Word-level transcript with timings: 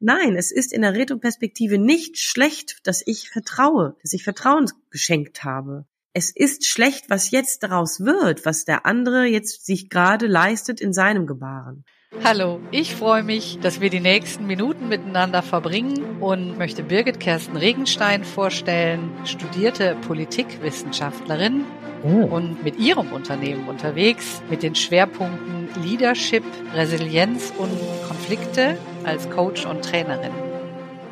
Nein, 0.00 0.36
es 0.36 0.52
ist 0.52 0.72
in 0.72 0.82
der 0.82 0.94
Retroperspektive 0.94 1.78
nicht 1.78 2.18
schlecht, 2.18 2.78
dass 2.84 3.02
ich 3.04 3.30
vertraue, 3.30 3.96
dass 4.02 4.12
ich 4.12 4.22
Vertrauen 4.22 4.70
geschenkt 4.90 5.42
habe. 5.42 5.86
Es 6.12 6.30
ist 6.34 6.66
schlecht, 6.66 7.10
was 7.10 7.30
jetzt 7.30 7.62
daraus 7.62 8.00
wird, 8.00 8.44
was 8.46 8.64
der 8.64 8.86
andere 8.86 9.26
jetzt 9.26 9.66
sich 9.66 9.88
gerade 9.88 10.26
leistet 10.26 10.80
in 10.80 10.92
seinem 10.92 11.26
Gebaren. 11.26 11.84
Hallo, 12.24 12.60
ich 12.70 12.94
freue 12.94 13.22
mich, 13.22 13.58
dass 13.60 13.82
wir 13.82 13.90
die 13.90 14.00
nächsten 14.00 14.46
Minuten 14.46 14.88
miteinander 14.88 15.42
verbringen 15.42 16.20
und 16.20 16.56
möchte 16.56 16.82
Birgit 16.82 17.20
Kersten 17.20 17.56
Regenstein 17.56 18.24
vorstellen, 18.24 19.10
studierte 19.24 19.94
Politikwissenschaftlerin 20.06 21.64
oh. 22.02 22.34
und 22.34 22.64
mit 22.64 22.78
ihrem 22.78 23.12
Unternehmen 23.12 23.68
unterwegs 23.68 24.42
mit 24.48 24.62
den 24.62 24.74
Schwerpunkten 24.74 25.68
Leadership, 25.82 26.44
Resilienz 26.74 27.52
und 27.58 27.78
Konflikte 28.06 28.78
als 29.04 29.28
Coach 29.28 29.66
und 29.66 29.84
Trainerin. 29.84 30.47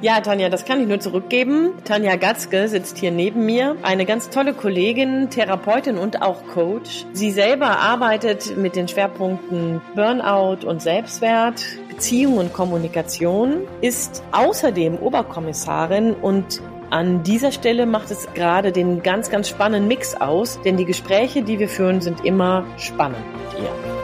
Ja, 0.03 0.21
Tanja, 0.21 0.51
das 0.51 0.67
kann 0.67 0.81
ich 0.81 0.87
nur 0.87 1.01
zurückgeben. 1.01 1.71
Tanja 1.85 2.17
Gatzke 2.17 2.69
sitzt 2.69 2.99
hier 2.99 3.11
neben 3.11 3.47
mir. 3.47 3.77
Eine 3.83 4.05
ganz 4.05 4.29
tolle 4.29 4.53
Kollegin, 4.53 5.31
Therapeutin 5.31 5.97
und 5.97 6.21
auch 6.21 6.47
Coach. 6.53 7.07
Sie 7.15 7.31
selber 7.31 7.79
arbeitet 7.79 8.59
mit 8.59 8.77
den 8.77 8.89
Schwerpunkten 8.89 9.81
Burnout 9.95 10.67
und 10.67 10.83
Selbstwert, 10.83 11.65
Beziehung 11.89 12.37
und 12.37 12.53
Kommunikation, 12.53 13.63
ist 13.81 14.23
außerdem 14.33 14.99
Oberkommissarin 14.99 16.13
und 16.13 16.61
an 16.91 17.23
dieser 17.23 17.51
Stelle 17.51 17.87
macht 17.87 18.11
es 18.11 18.29
gerade 18.35 18.73
den 18.73 19.03
ganz, 19.03 19.31
ganz 19.31 19.49
spannenden 19.49 19.89
Mix 19.89 20.15
aus, 20.15 20.61
denn 20.63 20.77
die 20.77 20.85
Gespräche, 20.85 21.43
die 21.43 21.59
wir 21.59 21.69
führen, 21.69 22.01
sind 22.03 22.25
immer 22.25 22.65
spannend 22.77 23.25
mit 23.33 23.65
ihr. 23.65 23.96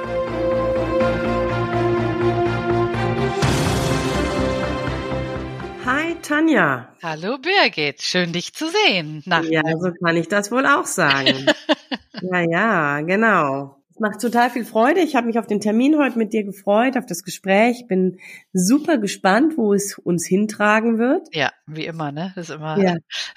Tanja. 6.22 6.88
Hallo 7.02 7.36
Birgit, 7.38 8.00
schön 8.00 8.32
dich 8.32 8.54
zu 8.54 8.66
sehen. 8.68 9.22
Nach 9.26 9.42
ja, 9.42 9.62
so 9.78 9.90
kann 9.92 10.16
ich 10.16 10.28
das 10.28 10.52
wohl 10.52 10.66
auch 10.66 10.86
sagen. 10.86 11.46
ja, 12.22 12.40
ja, 12.40 13.00
genau. 13.00 13.76
Es 13.90 13.98
macht 13.98 14.20
total 14.20 14.48
viel 14.48 14.64
Freude. 14.64 15.00
Ich 15.00 15.16
habe 15.16 15.26
mich 15.26 15.38
auf 15.38 15.48
den 15.48 15.60
Termin 15.60 15.98
heute 15.98 16.16
mit 16.16 16.32
dir 16.32 16.44
gefreut, 16.44 16.96
auf 16.96 17.06
das 17.06 17.24
Gespräch. 17.24 17.86
Bin 17.88 18.18
super 18.52 18.98
gespannt, 18.98 19.58
wo 19.58 19.74
es 19.74 19.98
uns 19.98 20.24
hintragen 20.24 20.98
wird. 20.98 21.28
Ja, 21.34 21.50
wie 21.66 21.86
immer, 21.86 22.12
ne? 22.12 22.32
Das 22.36 22.48
ist 22.48 22.54
immer. 22.54 22.78
Ja. 22.78 22.96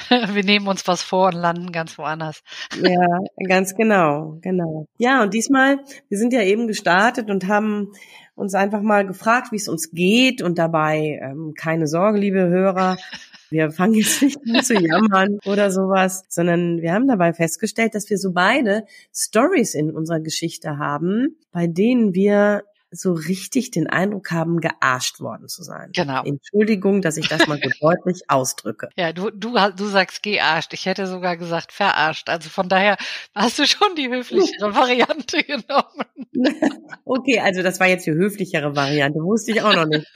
Wir 0.33 0.43
nehmen 0.43 0.67
uns 0.67 0.87
was 0.87 1.01
vor 1.01 1.27
und 1.27 1.35
landen 1.35 1.71
ganz 1.71 1.97
woanders. 1.97 2.43
ja, 2.81 3.19
ganz 3.47 3.75
genau, 3.75 4.37
genau. 4.41 4.87
Ja, 4.97 5.23
und 5.23 5.33
diesmal, 5.33 5.79
wir 6.07 6.17
sind 6.17 6.31
ja 6.31 6.41
eben 6.41 6.67
gestartet 6.67 7.29
und 7.29 7.47
haben 7.47 7.91
uns 8.35 8.53
einfach 8.53 8.81
mal 8.81 9.07
gefragt, 9.07 9.51
wie 9.51 9.57
es 9.57 9.67
uns 9.67 9.91
geht 9.91 10.41
und 10.41 10.57
dabei 10.57 11.19
ähm, 11.21 11.53
keine 11.57 11.87
Sorge, 11.87 12.19
liebe 12.19 12.47
Hörer. 12.47 12.97
Wir 13.51 13.71
fangen 13.71 13.93
jetzt 13.93 14.21
nicht 14.21 14.37
an 14.53 14.63
zu 14.63 14.73
jammern 14.73 15.39
oder 15.45 15.69
sowas, 15.69 16.25
sondern 16.29 16.81
wir 16.81 16.93
haben 16.93 17.07
dabei 17.07 17.31
festgestellt, 17.31 17.93
dass 17.93 18.09
wir 18.09 18.17
so 18.17 18.33
beide 18.33 18.85
Stories 19.13 19.75
in 19.75 19.91
unserer 19.91 20.19
Geschichte 20.19 20.79
haben, 20.79 21.37
bei 21.51 21.67
denen 21.67 22.15
wir 22.15 22.63
so 22.91 23.13
richtig 23.13 23.71
den 23.71 23.87
Eindruck 23.87 24.31
haben, 24.31 24.59
gearscht 24.59 25.19
worden 25.19 25.47
zu 25.47 25.63
sein. 25.63 25.91
Genau. 25.93 26.23
Entschuldigung, 26.23 27.01
dass 27.01 27.17
ich 27.17 27.27
das 27.27 27.47
mal 27.47 27.59
so 27.61 27.69
deutlich 27.81 28.23
ausdrücke. 28.29 28.89
Ja, 28.95 29.11
du, 29.11 29.29
du, 29.31 29.53
du 29.75 29.85
sagst 29.85 30.23
gearscht. 30.23 30.73
Ich 30.73 30.85
hätte 30.85 31.07
sogar 31.07 31.37
gesagt 31.37 31.71
verarscht. 31.71 32.29
Also 32.29 32.49
von 32.49 32.69
daher 32.69 32.97
hast 33.33 33.59
du 33.59 33.65
schon 33.65 33.95
die 33.95 34.09
höflichere 34.09 34.73
Variante 34.75 35.43
genommen. 35.43 36.05
okay, 37.05 37.39
also 37.39 37.61
das 37.61 37.79
war 37.79 37.87
jetzt 37.87 38.05
die 38.05 38.11
höflichere 38.11 38.75
Variante. 38.75 39.19
Wusste 39.19 39.51
ich 39.51 39.61
auch 39.61 39.75
noch 39.75 39.85
nicht. 39.85 40.07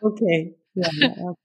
Okay. 0.00 0.59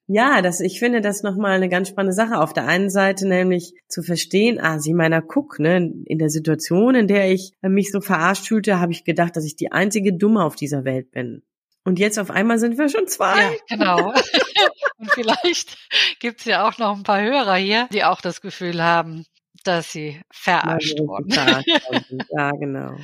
Ja, 0.08 0.42
das, 0.42 0.60
ich 0.60 0.80
finde 0.80 1.02
das 1.02 1.24
nochmal 1.24 1.54
eine 1.54 1.70
ganz 1.70 1.90
spannende 1.90 2.14
Sache. 2.14 2.40
Auf 2.40 2.54
der 2.54 2.68
einen 2.68 2.90
Seite 2.90 3.28
nämlich 3.28 3.74
zu 3.88 4.04
verstehen, 4.04 4.60
ah, 4.60 4.80
sieh 4.80 4.94
meiner 4.94 5.22
guck, 5.22 5.60
ne, 5.60 5.92
in 6.06 6.20
der 6.20 6.30
Situation, 6.30 6.96
in 6.96 7.08
der 7.08 7.32
ich 7.32 7.54
mich 7.62 7.92
so 7.92 8.02
verarscht 8.02 8.48
fühlte, 8.48 8.80
habe 8.80 8.92
ich 8.92 9.04
gedacht, 9.04 9.36
dass 9.36 9.46
ich 9.46 9.56
die 9.56 9.72
einzige 9.72 10.14
Dumme 10.14 10.44
auf 10.44 10.56
dieser 10.56 10.86
Welt 10.86 11.12
bin. 11.12 11.42
Und 11.84 12.00
jetzt 12.00 12.18
auf 12.18 12.32
einmal 12.32 12.58
sind 12.58 12.78
wir 12.78 12.90
schon 12.90 13.08
zwei. 13.08 13.42
Ja, 13.42 13.52
genau. 13.70 14.14
Und 14.98 15.12
vielleicht 15.12 15.78
gibt's 16.20 16.46
ja 16.46 16.68
auch 16.68 16.78
noch 16.78 16.96
ein 16.96 17.04
paar 17.04 17.22
Hörer 17.22 17.56
hier, 17.56 17.88
die 17.94 18.04
auch 18.04 18.22
das 18.22 18.42
Gefühl 18.42 18.82
haben, 18.82 19.26
dass 19.66 19.92
sie 19.92 20.22
verarscht 20.32 21.00
wurden. 21.00 21.30
Ja, 22.30 22.52
genau. 22.52 22.96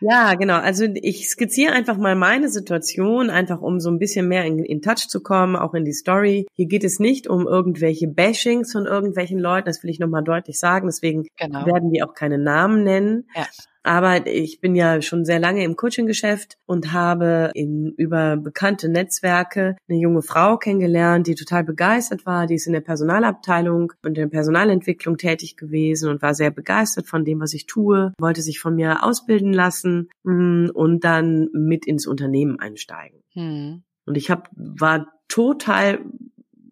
Ja, 0.00 0.34
genau. 0.34 0.58
Also 0.58 0.84
ich 0.94 1.28
skizziere 1.28 1.72
einfach 1.72 1.96
mal 1.96 2.14
meine 2.14 2.48
Situation, 2.48 3.30
einfach 3.30 3.60
um 3.60 3.80
so 3.80 3.90
ein 3.90 3.98
bisschen 3.98 4.28
mehr 4.28 4.44
in, 4.44 4.58
in 4.58 4.82
Touch 4.82 5.08
zu 5.08 5.22
kommen, 5.22 5.56
auch 5.56 5.74
in 5.74 5.84
die 5.84 5.92
Story. 5.92 6.46
Hier 6.54 6.66
geht 6.66 6.84
es 6.84 6.98
nicht 6.98 7.26
um 7.26 7.46
irgendwelche 7.46 8.08
Bashings 8.08 8.72
von 8.72 8.86
irgendwelchen 8.86 9.38
Leuten, 9.38 9.66
das 9.66 9.82
will 9.82 9.90
ich 9.90 9.98
nochmal 9.98 10.24
deutlich 10.24 10.58
sagen. 10.58 10.86
Deswegen 10.86 11.26
genau. 11.38 11.66
werden 11.66 11.90
wir 11.90 12.06
auch 12.06 12.14
keine 12.14 12.38
Namen 12.38 12.84
nennen. 12.84 13.28
Ja. 13.34 13.46
Aber 13.84 14.26
ich 14.26 14.60
bin 14.60 14.74
ja 14.74 15.02
schon 15.02 15.26
sehr 15.26 15.38
lange 15.38 15.62
im 15.62 15.76
Coaching-Geschäft 15.76 16.56
und 16.64 16.92
habe 16.92 17.50
in, 17.54 17.92
über 17.98 18.38
bekannte 18.38 18.88
Netzwerke 18.88 19.76
eine 19.88 19.98
junge 19.98 20.22
Frau 20.22 20.56
kennengelernt, 20.56 21.26
die 21.26 21.34
total 21.34 21.64
begeistert 21.64 22.24
war. 22.24 22.46
Die 22.46 22.54
ist 22.54 22.66
in 22.66 22.72
der 22.72 22.80
Personalabteilung 22.80 23.92
und 24.02 24.08
in 24.08 24.14
der 24.14 24.26
Personalentwicklung 24.28 25.18
tätig 25.18 25.58
gewesen 25.58 26.08
und 26.08 26.22
war 26.22 26.34
sehr 26.34 26.50
begeistert 26.50 27.06
von 27.06 27.26
dem, 27.26 27.40
was 27.40 27.52
ich 27.52 27.66
tue, 27.66 28.14
wollte 28.18 28.40
sich 28.40 28.58
von 28.58 28.74
mir 28.74 29.04
ausbilden 29.04 29.52
lassen 29.52 30.08
mm, 30.22 30.70
und 30.72 31.04
dann 31.04 31.50
mit 31.52 31.86
ins 31.86 32.06
Unternehmen 32.06 32.58
einsteigen. 32.58 33.20
Hm. 33.34 33.82
Und 34.06 34.16
ich 34.16 34.30
hab, 34.30 34.48
war 34.56 35.12
total 35.28 36.00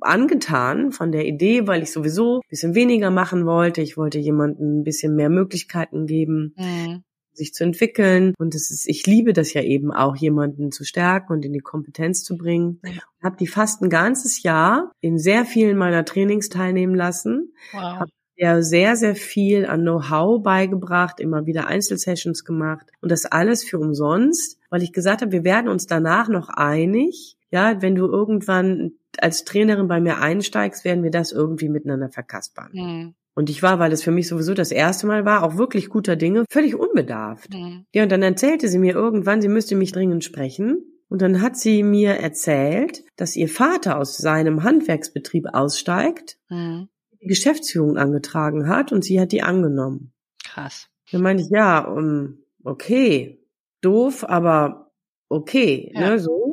angetan 0.02 0.92
von 0.92 1.12
der 1.12 1.26
Idee, 1.26 1.66
weil 1.66 1.82
ich 1.82 1.92
sowieso 1.92 2.36
ein 2.36 2.48
bisschen 2.48 2.74
weniger 2.74 3.10
machen 3.10 3.46
wollte. 3.46 3.80
Ich 3.80 3.96
wollte 3.96 4.18
jemandem 4.18 4.80
ein 4.80 4.84
bisschen 4.84 5.14
mehr 5.16 5.30
Möglichkeiten 5.30 6.06
geben. 6.06 6.54
Mhm 6.56 7.04
sich 7.34 7.54
zu 7.54 7.64
entwickeln 7.64 8.34
und 8.38 8.54
es 8.54 8.70
ist 8.70 8.88
ich 8.88 9.06
liebe 9.06 9.32
das 9.32 9.52
ja 9.54 9.62
eben 9.62 9.92
auch 9.92 10.16
jemanden 10.16 10.70
zu 10.70 10.84
stärken 10.84 11.32
und 11.32 11.44
in 11.44 11.52
die 11.52 11.60
Kompetenz 11.60 12.24
zu 12.24 12.36
bringen. 12.36 12.80
Ja. 12.84 13.02
Habe 13.22 13.36
die 13.38 13.46
fast 13.46 13.82
ein 13.82 13.91
ganzes 13.91 14.42
Jahr 14.42 14.92
in 15.00 15.18
sehr 15.18 15.44
vielen 15.44 15.76
meiner 15.76 16.04
Trainings 16.04 16.48
teilnehmen 16.48 16.94
lassen. 16.94 17.54
Wow. 17.72 18.00
Habe 18.00 18.10
ja 18.36 18.62
sehr 18.62 18.96
sehr 18.96 19.14
viel 19.14 19.66
an 19.66 19.82
Know-how 19.82 20.42
beigebracht, 20.42 21.20
immer 21.20 21.46
wieder 21.46 21.66
Einzelsessions 21.68 22.44
gemacht 22.44 22.86
und 23.00 23.10
das 23.10 23.24
alles 23.24 23.64
für 23.64 23.78
umsonst, 23.78 24.58
weil 24.70 24.82
ich 24.82 24.92
gesagt 24.92 25.22
habe, 25.22 25.32
wir 25.32 25.44
werden 25.44 25.68
uns 25.68 25.86
danach 25.86 26.28
noch 26.28 26.48
einig. 26.48 27.36
Ja, 27.50 27.82
wenn 27.82 27.94
du 27.94 28.06
irgendwann 28.06 28.92
als 29.18 29.44
Trainerin 29.44 29.88
bei 29.88 30.00
mir 30.00 30.18
einsteigst, 30.18 30.84
werden 30.84 31.02
wir 31.02 31.10
das 31.10 31.32
irgendwie 31.32 31.68
miteinander 31.68 32.08
verkaspern. 32.08 32.70
Mhm. 32.72 33.14
Und 33.34 33.48
ich 33.48 33.62
war, 33.62 33.78
weil 33.78 33.92
es 33.92 34.02
für 34.02 34.10
mich 34.10 34.28
sowieso 34.28 34.52
das 34.52 34.72
erste 34.72 35.06
Mal 35.06 35.24
war, 35.24 35.42
auch 35.42 35.56
wirklich 35.56 35.88
guter 35.88 36.16
Dinge, 36.16 36.44
völlig 36.50 36.74
unbedarft. 36.74 37.54
Mhm. 37.54 37.86
Ja, 37.94 38.02
und 38.02 38.12
dann 38.12 38.22
erzählte 38.22 38.68
sie 38.68 38.78
mir 38.78 38.94
irgendwann, 38.94 39.40
sie 39.40 39.48
müsste 39.48 39.74
mich 39.74 39.92
dringend 39.92 40.24
sprechen. 40.24 40.84
Und 41.08 41.20
dann 41.20 41.42
hat 41.42 41.56
sie 41.56 41.82
mir 41.82 42.14
erzählt, 42.14 43.04
dass 43.16 43.36
ihr 43.36 43.48
Vater 43.48 43.98
aus 43.98 44.16
seinem 44.16 44.62
Handwerksbetrieb 44.62 45.46
aussteigt, 45.52 46.38
mhm. 46.48 46.88
die 47.22 47.26
Geschäftsführung 47.26 47.98
angetragen 47.98 48.66
hat 48.66 48.92
und 48.92 49.04
sie 49.04 49.20
hat 49.20 49.32
die 49.32 49.42
angenommen. 49.42 50.12
Krass. 50.42 50.88
Dann 51.10 51.22
meinte 51.22 51.42
ich, 51.42 51.50
ja, 51.50 51.80
um, 51.86 52.38
okay, 52.64 53.42
doof, 53.82 54.24
aber 54.26 54.90
okay, 55.28 55.90
ja. 55.94 56.10
ne, 56.10 56.18
so. 56.18 56.51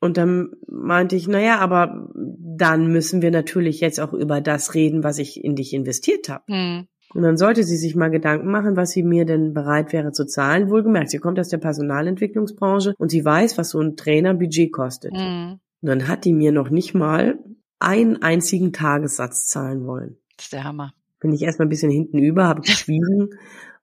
Und 0.00 0.16
dann 0.16 0.50
meinte 0.66 1.16
ich, 1.16 1.28
naja, 1.28 1.58
aber 1.58 2.08
dann 2.14 2.92
müssen 2.92 3.22
wir 3.22 3.30
natürlich 3.30 3.80
jetzt 3.80 4.00
auch 4.00 4.12
über 4.12 4.40
das 4.40 4.74
reden, 4.74 5.02
was 5.04 5.18
ich 5.18 5.42
in 5.42 5.56
dich 5.56 5.72
investiert 5.74 6.28
habe. 6.28 6.44
Mhm. 6.48 6.86
Und 7.14 7.22
dann 7.22 7.38
sollte 7.38 7.64
sie 7.64 7.76
sich 7.76 7.96
mal 7.96 8.10
Gedanken 8.10 8.50
machen, 8.50 8.76
was 8.76 8.90
sie 8.90 9.02
mir 9.02 9.24
denn 9.24 9.54
bereit 9.54 9.92
wäre 9.92 10.12
zu 10.12 10.26
zahlen. 10.26 10.70
Wohlgemerkt, 10.70 11.10
sie 11.10 11.18
kommt 11.18 11.40
aus 11.40 11.48
der 11.48 11.58
Personalentwicklungsbranche 11.58 12.94
und 12.98 13.10
sie 13.10 13.24
weiß, 13.24 13.56
was 13.56 13.70
so 13.70 13.80
ein 13.80 13.96
Trainerbudget 13.96 14.72
kostet. 14.72 15.14
Mhm. 15.14 15.58
Und 15.80 15.88
dann 15.88 16.08
hat 16.08 16.24
die 16.24 16.34
mir 16.34 16.52
noch 16.52 16.70
nicht 16.70 16.94
mal 16.94 17.38
einen 17.78 18.22
einzigen 18.22 18.72
Tagessatz 18.72 19.46
zahlen 19.46 19.86
wollen. 19.86 20.18
Das 20.36 20.46
ist 20.46 20.52
der 20.52 20.64
Hammer. 20.64 20.92
Bin 21.20 21.32
ich 21.32 21.42
erstmal 21.42 21.66
ein 21.66 21.70
bisschen 21.70 21.90
hinten 21.90 22.18
über, 22.18 22.46
habe 22.46 22.60
geschwiegen 22.62 23.30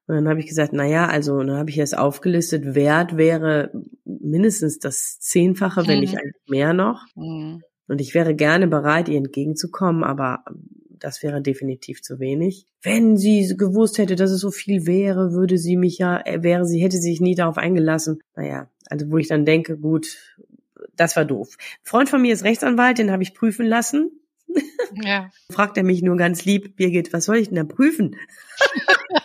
Und 0.07 0.15
dann 0.15 0.29
habe 0.29 0.39
ich 0.39 0.47
gesagt, 0.47 0.71
na 0.73 0.85
ja, 0.85 1.07
also 1.07 1.39
dann 1.39 1.57
habe 1.57 1.69
ich 1.69 1.77
das 1.77 1.93
aufgelistet, 1.93 2.75
Wert 2.75 3.17
wäre 3.17 3.71
mindestens 4.25 4.79
das 4.79 5.19
Zehnfache, 5.19 5.83
mhm. 5.83 5.87
wenn 5.87 5.99
nicht 5.99 6.17
eigentlich 6.17 6.47
mehr 6.47 6.73
noch. 6.73 7.05
Mhm. 7.15 7.61
Und 7.87 8.01
ich 8.01 8.13
wäre 8.13 8.35
gerne 8.35 8.67
bereit, 8.67 9.09
ihr 9.09 9.17
entgegenzukommen, 9.17 10.03
aber 10.03 10.43
das 10.99 11.21
wäre 11.21 11.41
definitiv 11.41 12.01
zu 12.01 12.19
wenig. 12.19 12.65
Wenn 12.81 13.17
sie 13.17 13.55
gewusst 13.57 13.97
hätte, 13.97 14.15
dass 14.15 14.31
es 14.31 14.39
so 14.39 14.51
viel 14.51 14.87
wäre, 14.87 15.33
würde 15.33 15.57
sie 15.57 15.77
mich 15.77 15.97
ja, 15.97 16.19
äh, 16.25 16.41
wäre 16.41 16.65
sie, 16.65 16.81
hätte 16.81 16.97
sie 16.97 17.11
sich 17.11 17.21
nie 17.21 17.35
darauf 17.35 17.57
eingelassen. 17.57 18.19
Naja, 18.35 18.69
also 18.89 19.11
wo 19.11 19.17
ich 19.17 19.27
dann 19.27 19.45
denke, 19.45 19.77
gut, 19.77 20.17
das 20.95 21.15
war 21.15 21.25
doof. 21.25 21.57
Freund 21.83 22.09
von 22.09 22.21
mir 22.21 22.33
ist 22.33 22.43
Rechtsanwalt, 22.43 22.97
den 22.97 23.11
habe 23.11 23.23
ich 23.23 23.33
prüfen 23.33 23.65
lassen. 23.65 24.11
Ja. 25.03 25.29
Fragt 25.51 25.77
er 25.77 25.83
mich 25.83 26.01
nur 26.01 26.17
ganz 26.17 26.45
lieb, 26.45 26.75
Birgit, 26.75 27.13
was 27.13 27.25
soll 27.25 27.37
ich 27.37 27.49
denn 27.49 27.57
da 27.57 27.63
prüfen? 27.63 28.15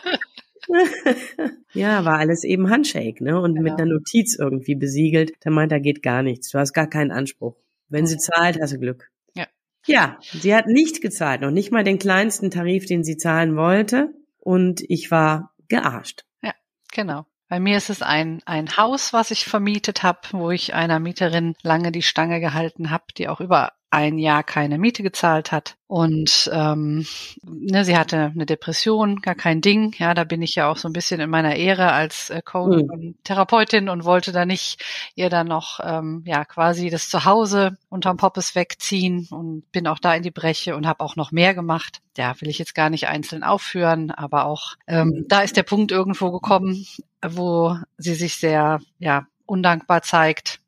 ja, 1.75 2.05
war 2.05 2.19
alles 2.19 2.45
eben 2.45 2.71
Handshake, 2.71 3.23
ne? 3.23 3.41
Und 3.41 3.55
genau. 3.55 3.71
mit 3.71 3.81
einer 3.81 3.93
Notiz 3.93 4.37
irgendwie 4.39 4.75
besiegelt. 4.75 5.33
Der 5.45 5.53
meint, 5.53 5.73
da 5.73 5.79
geht 5.79 6.03
gar 6.03 6.23
nichts. 6.23 6.51
Du 6.51 6.59
hast 6.59 6.73
gar 6.73 6.89
keinen 6.89 7.11
Anspruch. 7.11 7.57
Wenn 7.89 8.07
sie 8.07 8.19
zahlt, 8.19 8.59
hast 8.61 8.73
du 8.73 8.79
Glück. 8.79 9.11
Ja. 9.35 9.47
Ja, 9.87 10.19
sie 10.21 10.55
hat 10.55 10.67
nicht 10.67 11.01
gezahlt, 11.01 11.41
noch 11.41 11.51
nicht 11.51 11.73
mal 11.73 11.85
den 11.85 11.99
kleinsten 11.99 12.51
Tarif, 12.51 12.87
den 12.87 13.05
sie 13.05 13.17
zahlen 13.17 13.57
wollte. 13.57 14.15
Und 14.39 14.83
ich 14.89 15.11
war 15.11 15.55
gearscht. 15.69 16.25
Ja, 16.43 16.55
genau. 16.93 17.27
Bei 17.49 17.59
mir 17.59 17.77
ist 17.77 17.91
es 17.91 18.01
ein, 18.01 18.43
ein 18.47 18.77
Haus, 18.77 19.13
was 19.13 19.33
ich 19.33 19.45
vermietet 19.45 20.05
habe, 20.05 20.21
wo 20.31 20.53
ich 20.53 20.73
einer 20.73 21.01
Mieterin 21.01 21.57
lange 21.63 21.91
die 21.91 22.03
Stange 22.03 22.39
gehalten 22.39 22.91
habe, 22.91 23.05
die 23.17 23.29
auch 23.29 23.41
über 23.41 23.73
ein 23.91 24.19
Jahr 24.19 24.45
keine 24.45 24.79
Miete 24.79 25.03
gezahlt 25.03 25.51
hat. 25.51 25.77
Und 25.89 26.49
ähm, 26.53 27.05
ne, 27.43 27.85
sie 27.85 27.99
hatte 27.99 28.31
eine 28.33 28.47
Depression, 28.47 29.21
gar 29.21 29.35
kein 29.35 29.61
Ding. 29.61 29.93
Ja, 29.99 30.15
da 30.15 30.23
bin 30.23 30.41
ich 30.43 30.55
ja 30.55 30.71
auch 30.71 30.77
so 30.77 30.89
ein 30.89 30.93
bisschen 30.93 31.21
in 31.21 31.29
meiner 31.29 31.57
Ehre 31.57 31.91
als 31.91 32.31
äh, 32.31 32.41
Coach 32.41 32.85
mhm. 32.85 32.91
und 32.91 33.25
Therapeutin 33.25 33.89
und 33.89 34.05
wollte 34.05 34.31
da 34.31 34.47
nicht 34.47 34.85
ihr 35.17 35.29
dann 35.29 35.49
noch 35.49 35.81
ähm, 35.83 36.23
ja 36.25 36.45
quasi 36.45 36.89
das 36.89 37.09
Zuhause 37.09 37.77
unterm 37.89 38.17
Poppes 38.17 38.55
wegziehen 38.55 39.27
und 39.33 39.71
bin 39.73 39.89
auch 39.89 39.99
da 39.99 40.15
in 40.15 40.23
die 40.23 40.31
Breche 40.31 40.77
und 40.77 40.87
habe 40.87 41.03
auch 41.03 41.17
noch 41.17 41.33
mehr 41.33 41.55
gemacht. 41.55 42.01
Ja, 42.17 42.41
will 42.41 42.49
ich 42.49 42.61
jetzt 42.61 42.77
gar 42.77 42.91
nicht 42.91 43.09
einzeln 43.09 43.43
aufführen, 43.43 44.13
aber 44.13 44.47
auch 44.47 44.77
ähm, 44.87 45.09
mhm. 45.09 45.25
da 45.29 45.41
ist 45.41 45.57
der 45.57 45.65
Punkt 45.65 45.91
irgendwo 45.91 46.31
gekommen, 46.31 46.87
wo 47.27 47.77
sie 47.99 48.15
sich 48.15 48.37
sehr 48.37 48.81
ja 49.01 49.27
undankbar 49.47 50.03
zeigt. 50.03 50.61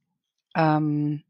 Ähm, 0.56 1.22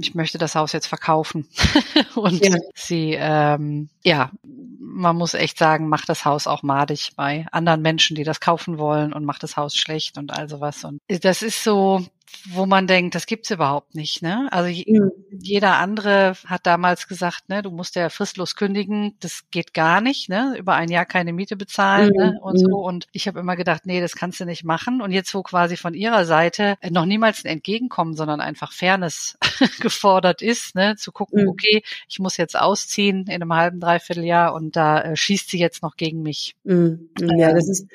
ich 0.00 0.14
möchte 0.14 0.38
das 0.38 0.54
Haus 0.54 0.72
jetzt 0.72 0.86
verkaufen. 0.86 1.48
und 2.14 2.44
ja. 2.44 2.56
sie, 2.74 3.16
ähm, 3.18 3.88
ja, 4.02 4.30
man 4.78 5.16
muss 5.16 5.34
echt 5.34 5.58
sagen, 5.58 5.88
macht 5.88 6.08
das 6.08 6.24
Haus 6.24 6.46
auch 6.46 6.62
madig 6.62 7.12
bei 7.16 7.46
anderen 7.52 7.82
Menschen, 7.82 8.14
die 8.16 8.24
das 8.24 8.40
kaufen 8.40 8.78
wollen 8.78 9.12
und 9.12 9.24
macht 9.24 9.42
das 9.42 9.56
Haus 9.56 9.76
schlecht 9.76 10.18
und 10.18 10.32
all 10.32 10.48
sowas. 10.48 10.84
Und 10.84 11.00
das 11.08 11.42
ist 11.42 11.62
so, 11.62 12.04
wo 12.50 12.66
man 12.66 12.86
denkt, 12.86 13.14
das 13.14 13.26
gibt's 13.26 13.50
überhaupt 13.50 13.94
nicht. 13.94 14.22
Ne? 14.22 14.48
Also 14.50 14.68
mhm. 14.68 15.10
jeder 15.30 15.78
andere 15.78 16.34
hat 16.46 16.66
damals 16.66 17.08
gesagt, 17.08 17.48
ne, 17.48 17.62
du 17.62 17.70
musst 17.70 17.94
ja 17.94 18.08
fristlos 18.08 18.56
kündigen, 18.56 19.16
das 19.20 19.44
geht 19.50 19.74
gar 19.74 20.00
nicht, 20.00 20.28
ne? 20.28 20.54
über 20.58 20.74
ein 20.74 20.90
Jahr 20.90 21.06
keine 21.06 21.32
Miete 21.32 21.56
bezahlen 21.56 22.12
mhm. 22.14 22.22
ne? 22.22 22.38
und 22.40 22.58
so. 22.58 22.68
Mhm. 22.68 22.84
Und 22.84 23.06
ich 23.12 23.26
habe 23.28 23.40
immer 23.40 23.56
gedacht, 23.56 23.86
nee, 23.86 24.00
das 24.00 24.14
kannst 24.14 24.40
du 24.40 24.44
nicht 24.44 24.64
machen. 24.64 25.00
Und 25.00 25.12
jetzt, 25.12 25.34
wo 25.34 25.42
quasi 25.42 25.76
von 25.76 25.94
ihrer 25.94 26.24
Seite 26.24 26.76
noch 26.90 27.06
niemals 27.06 27.44
ein 27.44 27.48
Entgegenkommen, 27.48 28.14
sondern 28.14 28.40
einfach 28.40 28.72
Fairness 28.72 29.38
gefordert 29.80 30.42
ist, 30.42 30.74
ne? 30.74 30.96
zu 30.96 31.12
gucken, 31.12 31.42
mhm. 31.42 31.48
okay, 31.48 31.82
ich 32.08 32.18
muss 32.18 32.36
jetzt 32.36 32.58
ausziehen 32.58 33.26
in 33.26 33.42
einem 33.42 33.54
halben, 33.54 33.80
dreiviertel 33.80 34.24
Jahr 34.24 34.54
und 34.54 34.76
da 34.76 35.00
äh, 35.00 35.16
schießt 35.16 35.50
sie 35.50 35.58
jetzt 35.58 35.82
noch 35.82 35.96
gegen 35.96 36.22
mich. 36.22 36.56
Mhm. 36.64 37.10
Ja, 37.20 37.52
das 37.52 37.68
ist, 37.68 37.86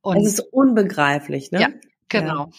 und, 0.00 0.16
das 0.16 0.24
ist 0.24 0.40
unbegreiflich. 0.40 1.50
Ne? 1.50 1.60
Ja, 1.60 1.68
genau. 2.08 2.46
Ja. 2.46 2.50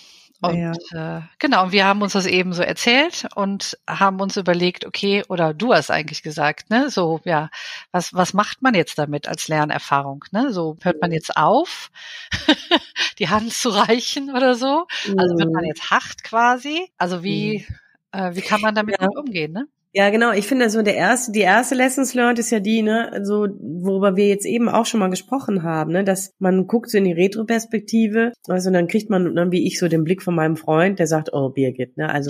Und 0.42 0.78
ja. 0.92 1.18
äh, 1.18 1.22
genau, 1.38 1.66
und 1.66 1.72
wir 1.74 1.86
haben 1.86 2.02
uns 2.02 2.14
das 2.14 2.26
eben 2.26 2.54
so 2.54 2.64
erzählt 2.64 3.28
und 3.36 3.78
haben 3.88 4.22
uns 4.22 4.38
überlegt, 4.38 4.86
okay, 4.86 5.24
oder 5.28 5.54
du 5.54 5.74
hast 5.74 5.92
eigentlich 5.92 6.24
gesagt, 6.24 6.70
ne, 6.70 6.90
so, 6.90 7.20
ja, 7.26 7.50
was, 7.92 8.14
was 8.14 8.34
macht 8.34 8.62
man 8.62 8.74
jetzt 8.74 8.98
damit 8.98 9.28
als 9.28 9.50
Lernerfahrung? 9.50 10.24
Ne? 10.32 10.54
So 10.54 10.78
hört 10.82 11.02
man 11.02 11.12
jetzt 11.12 11.36
auf, 11.36 11.92
die 13.20 13.28
Hand 13.28 13.52
zu 13.52 13.70
reichen 13.70 14.30
oder 14.30 14.56
so? 14.56 14.88
Also 15.18 15.38
wird 15.38 15.52
man 15.52 15.64
mhm. 15.64 15.70
jetzt 15.70 15.92
hart 15.92 16.24
quasi? 16.24 16.90
Also 16.98 17.22
wie, 17.22 17.66
mhm. 18.14 18.20
äh, 18.20 18.36
wie 18.36 18.42
kann 18.42 18.62
man 18.62 18.76
damit 18.76 19.02
ja. 19.02 19.08
umgehen, 19.08 19.52
ne? 19.52 19.68
Ja, 19.92 20.12
genau. 20.12 20.32
Ich 20.34 20.46
finde 20.46 20.70
so 20.70 20.84
der 20.84 20.96
erste, 20.96 21.32
die 21.32 21.40
erste 21.40 21.74
Lessons 21.74 22.14
learned 22.14 22.38
ist 22.38 22.52
ja 22.52 22.60
die, 22.60 22.84
ne, 22.84 23.22
so 23.24 23.48
worüber 23.60 24.16
wir 24.16 24.28
jetzt 24.28 24.46
eben 24.46 24.70
auch 24.70 24.86
schon 24.86 25.00
mal 25.00 25.10
gesprochen 25.10 25.64
haben, 25.64 25.94
ne, 25.94 26.04
dass 26.04 26.32
man 26.38 26.68
guckt 26.68 26.92
so 26.92 27.00
in 27.00 27.06
die 27.06 27.12
Retroperspektive, 27.12 28.34
also 28.48 28.70
dann 28.70 28.88
kriegt 28.88 29.10
man 29.10 29.34
dann 29.34 29.52
wie 29.52 29.66
ich 29.66 29.80
so 29.80 29.88
den 29.88 30.04
Blick 30.04 30.22
von 30.22 30.36
meinem 30.36 30.58
Freund, 30.58 31.00
der 31.00 31.08
sagt, 31.08 31.34
oh 31.34 31.50
Birgit, 31.50 31.98
ne, 31.98 32.08
also 32.14 32.30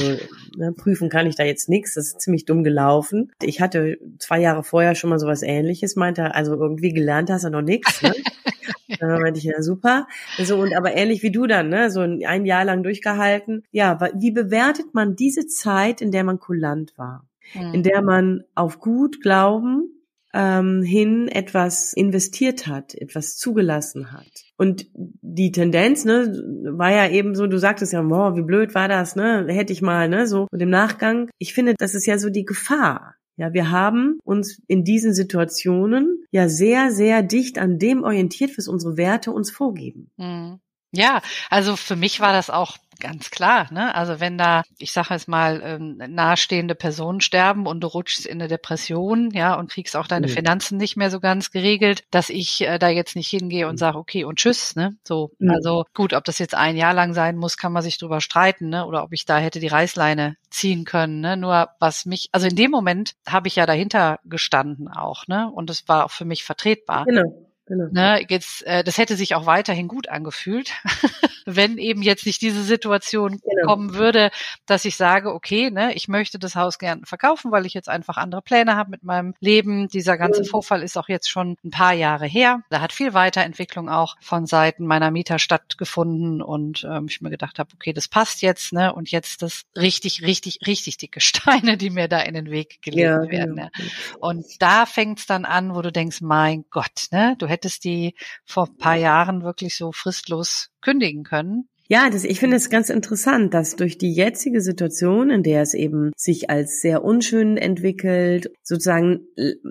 ne, 0.55 0.71
prüfen 0.71 1.09
kann 1.09 1.27
ich 1.27 1.35
da 1.35 1.43
jetzt 1.43 1.67
nichts, 1.67 1.95
das 1.95 2.07
ist 2.07 2.21
ziemlich 2.21 2.45
dumm 2.45 2.63
gelaufen. 2.63 3.33
Ich 3.43 3.59
hatte 3.59 3.97
zwei 4.19 4.39
Jahre 4.39 4.63
vorher 4.63 4.95
schon 4.95 5.09
mal 5.09 5.19
sowas 5.19 5.41
Ähnliches, 5.41 5.97
meinte 5.97 6.21
er, 6.21 6.35
also 6.35 6.53
irgendwie 6.53 6.93
gelernt 6.93 7.29
hast 7.29 7.43
du 7.43 7.49
noch 7.49 7.61
nichts. 7.61 8.01
Ne? 8.01 8.13
dann 9.01 9.21
meinte 9.21 9.37
ich 9.39 9.45
ja 9.45 9.61
super. 9.61 10.07
So 10.41 10.57
und 10.57 10.73
aber 10.75 10.95
ähnlich 10.95 11.23
wie 11.23 11.31
du 11.31 11.45
dann, 11.45 11.67
ne, 11.67 11.91
so 11.91 11.99
ein 11.99 12.45
Jahr 12.45 12.63
lang 12.63 12.83
durchgehalten. 12.83 13.63
Ja, 13.71 13.99
wie 14.15 14.31
bewertet 14.31 14.93
man 14.93 15.17
diese 15.17 15.45
Zeit, 15.45 15.99
in 15.99 16.11
der 16.11 16.23
man 16.23 16.39
kulant 16.39 16.93
war? 16.97 17.28
Mhm. 17.53 17.73
in 17.73 17.83
der 17.83 18.01
man 18.01 18.43
auf 18.55 18.79
gut 18.79 19.21
Glauben 19.21 19.99
ähm, 20.33 20.83
hin 20.83 21.27
etwas 21.27 21.93
investiert 21.93 22.67
hat, 22.67 22.93
etwas 22.95 23.37
zugelassen 23.37 24.11
hat. 24.11 24.27
Und 24.57 24.87
die 24.93 25.51
Tendenz, 25.51 26.05
ne, 26.05 26.43
war 26.65 26.91
ja 26.91 27.09
eben 27.09 27.35
so, 27.35 27.47
du 27.47 27.57
sagtest 27.57 27.93
ja, 27.93 28.01
boah, 28.01 28.35
wie 28.35 28.43
blöd 28.43 28.75
war 28.75 28.87
das, 28.87 29.15
ne, 29.15 29.47
hätte 29.49 29.73
ich 29.73 29.81
mal, 29.81 30.09
ne, 30.09 30.27
so. 30.27 30.47
Und 30.51 30.61
im 30.61 30.69
Nachgang, 30.69 31.29
ich 31.39 31.53
finde, 31.53 31.73
das 31.77 31.95
ist 31.95 32.05
ja 32.05 32.17
so 32.17 32.29
die 32.29 32.45
Gefahr. 32.45 33.15
Ja, 33.37 33.53
wir 33.53 33.71
haben 33.71 34.19
uns 34.25 34.61
in 34.67 34.83
diesen 34.83 35.13
Situationen 35.13 36.25
ja 36.29 36.49
sehr, 36.49 36.91
sehr 36.91 37.23
dicht 37.23 37.57
an 37.57 37.79
dem 37.79 38.03
orientiert, 38.03 38.57
was 38.57 38.67
unsere 38.67 38.97
Werte 38.97 39.31
uns 39.31 39.49
vorgeben. 39.49 40.11
Mhm. 40.17 40.59
Ja, 40.91 41.21
also 41.49 41.75
für 41.75 41.95
mich 41.95 42.19
war 42.19 42.33
das 42.33 42.49
auch 42.49 42.77
Ganz 42.99 43.31
klar, 43.31 43.71
ne? 43.71 43.95
Also 43.95 44.19
wenn 44.19 44.37
da, 44.37 44.63
ich 44.77 44.91
sage 44.91 45.13
jetzt 45.13 45.27
mal, 45.27 45.61
ähm, 45.63 45.97
nahestehende 45.97 46.75
Personen 46.75 47.21
sterben 47.21 47.65
und 47.65 47.79
du 47.81 47.87
rutschst 47.87 48.25
in 48.25 48.39
eine 48.39 48.49
Depression, 48.49 49.31
ja, 49.31 49.55
und 49.55 49.71
kriegst 49.71 49.95
auch 49.95 50.07
deine 50.07 50.27
mhm. 50.27 50.31
Finanzen 50.31 50.77
nicht 50.77 50.97
mehr 50.97 51.09
so 51.09 51.19
ganz 51.19 51.51
geregelt, 51.51 52.03
dass 52.11 52.29
ich 52.29 52.61
äh, 52.61 52.77
da 52.77 52.89
jetzt 52.89 53.15
nicht 53.15 53.29
hingehe 53.29 53.67
und 53.67 53.75
mhm. 53.75 53.77
sage, 53.77 53.97
okay, 53.97 54.25
und 54.25 54.37
tschüss, 54.37 54.75
ne? 54.75 54.97
So, 55.07 55.31
mhm. 55.39 55.51
also 55.51 55.85
gut, 55.93 56.13
ob 56.13 56.25
das 56.25 56.39
jetzt 56.39 56.55
ein 56.55 56.75
Jahr 56.75 56.93
lang 56.93 57.13
sein 57.13 57.37
muss, 57.37 57.57
kann 57.57 57.71
man 57.71 57.83
sich 57.83 57.97
drüber 57.97 58.19
streiten, 58.19 58.69
ne? 58.69 58.85
Oder 58.85 59.03
ob 59.03 59.13
ich 59.13 59.25
da 59.25 59.37
hätte 59.37 59.59
die 59.59 59.67
Reißleine 59.67 60.35
ziehen 60.49 60.83
können, 60.83 61.21
ne? 61.21 61.37
Nur 61.37 61.69
was 61.79 62.05
mich, 62.05 62.29
also 62.33 62.47
in 62.47 62.55
dem 62.57 62.71
Moment 62.71 63.13
habe 63.25 63.47
ich 63.47 63.55
ja 63.55 63.65
dahinter 63.65 64.19
gestanden 64.25 64.89
auch, 64.89 65.27
ne? 65.27 65.49
Und 65.49 65.69
es 65.69 65.87
war 65.87 66.05
auch 66.05 66.11
für 66.11 66.25
mich 66.25 66.43
vertretbar. 66.43 67.05
Genau. 67.05 67.48
Genau. 67.69 67.85
Ne, 67.91 68.25
jetzt, 68.27 68.65
äh, 68.65 68.83
das 68.83 68.97
hätte 68.97 69.15
sich 69.15 69.35
auch 69.35 69.45
weiterhin 69.45 69.87
gut 69.87 70.09
angefühlt, 70.09 70.71
wenn 71.45 71.77
eben 71.77 72.01
jetzt 72.01 72.25
nicht 72.25 72.41
diese 72.41 72.63
Situation 72.63 73.39
genau. 73.39 73.67
kommen 73.67 73.93
würde, 73.93 74.31
dass 74.65 74.85
ich 74.85 74.95
sage, 74.95 75.31
okay, 75.31 75.69
ne, 75.69 75.93
ich 75.93 76.07
möchte 76.07 76.39
das 76.39 76.55
Haus 76.55 76.79
gern 76.79 77.05
verkaufen, 77.05 77.51
weil 77.51 77.67
ich 77.67 77.75
jetzt 77.75 77.87
einfach 77.87 78.17
andere 78.17 78.41
Pläne 78.41 78.75
habe 78.75 78.89
mit 78.89 79.03
meinem 79.03 79.35
Leben. 79.39 79.87
Dieser 79.87 80.17
ganze 80.17 80.41
mhm. 80.41 80.47
Vorfall 80.47 80.81
ist 80.81 80.97
auch 80.97 81.09
jetzt 81.09 81.29
schon 81.29 81.57
ein 81.63 81.69
paar 81.69 81.93
Jahre 81.93 82.25
her. 82.25 82.63
Da 82.71 82.81
hat 82.81 82.91
viel 82.91 83.13
Weiterentwicklung 83.13 83.87
auch 83.87 84.15
von 84.19 84.47
Seiten 84.47 84.87
meiner 84.87 85.11
Mieter 85.11 85.37
stattgefunden 85.37 86.41
und 86.41 86.87
ähm, 86.89 87.05
ich 87.07 87.21
mir 87.21 87.29
gedacht 87.29 87.59
habe, 87.59 87.69
okay, 87.75 87.93
das 87.93 88.07
passt 88.07 88.41
jetzt, 88.41 88.73
ne, 88.73 88.93
und 88.93 89.11
jetzt 89.11 89.43
das 89.43 89.65
richtig, 89.77 90.23
richtig, 90.23 90.61
richtig 90.65 90.97
dicke 90.97 91.21
Steine, 91.21 91.77
die 91.77 91.91
mir 91.91 92.07
da 92.07 92.19
in 92.21 92.33
den 92.33 92.49
Weg 92.49 92.81
gelegt 92.81 93.03
ja, 93.03 93.29
werden. 93.29 93.55
Genau. 93.57 93.67
Ne? 93.67 93.71
Und 94.19 94.45
da 94.57 94.87
fängt's 94.87 95.27
dann 95.27 95.45
an, 95.45 95.75
wo 95.75 95.83
du 95.83 95.91
denkst, 95.91 96.21
mein 96.21 96.65
Gott, 96.71 97.09
ne, 97.11 97.35
du 97.37 97.45
hättest 97.45 97.58
hättest 97.59 97.83
die 97.83 98.15
vor 98.45 98.67
ein 98.67 98.77
paar 98.77 98.95
Jahren 98.95 99.43
wirklich 99.43 99.75
so 99.75 99.91
fristlos 99.91 100.69
kündigen 100.81 101.23
können. 101.23 101.67
Ja, 101.91 102.11
das, 102.11 102.23
ich 102.23 102.39
finde 102.39 102.55
es 102.55 102.69
ganz 102.69 102.91
interessant, 102.91 103.55
dass 103.55 103.75
durch 103.75 103.97
die 103.97 104.13
jetzige 104.13 104.61
Situation, 104.61 105.31
in 105.31 105.41
der 105.41 105.63
es 105.63 105.73
eben 105.73 106.11
sich 106.15 106.47
als 106.47 106.81
sehr 106.81 107.03
unschön 107.03 107.57
entwickelt, 107.57 108.51
sozusagen, 108.61 109.21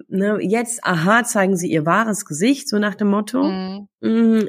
ne, 0.09 0.39
jetzt, 0.41 0.85
aha, 0.85 1.23
zeigen 1.23 1.57
sie 1.57 1.71
ihr 1.71 1.87
wahres 1.87 2.25
Gesicht, 2.25 2.69
so 2.69 2.81
nach 2.81 2.97
dem 2.97 3.09
Motto, 3.09 3.45
mhm. 3.45 3.89
Mm, 4.01 4.49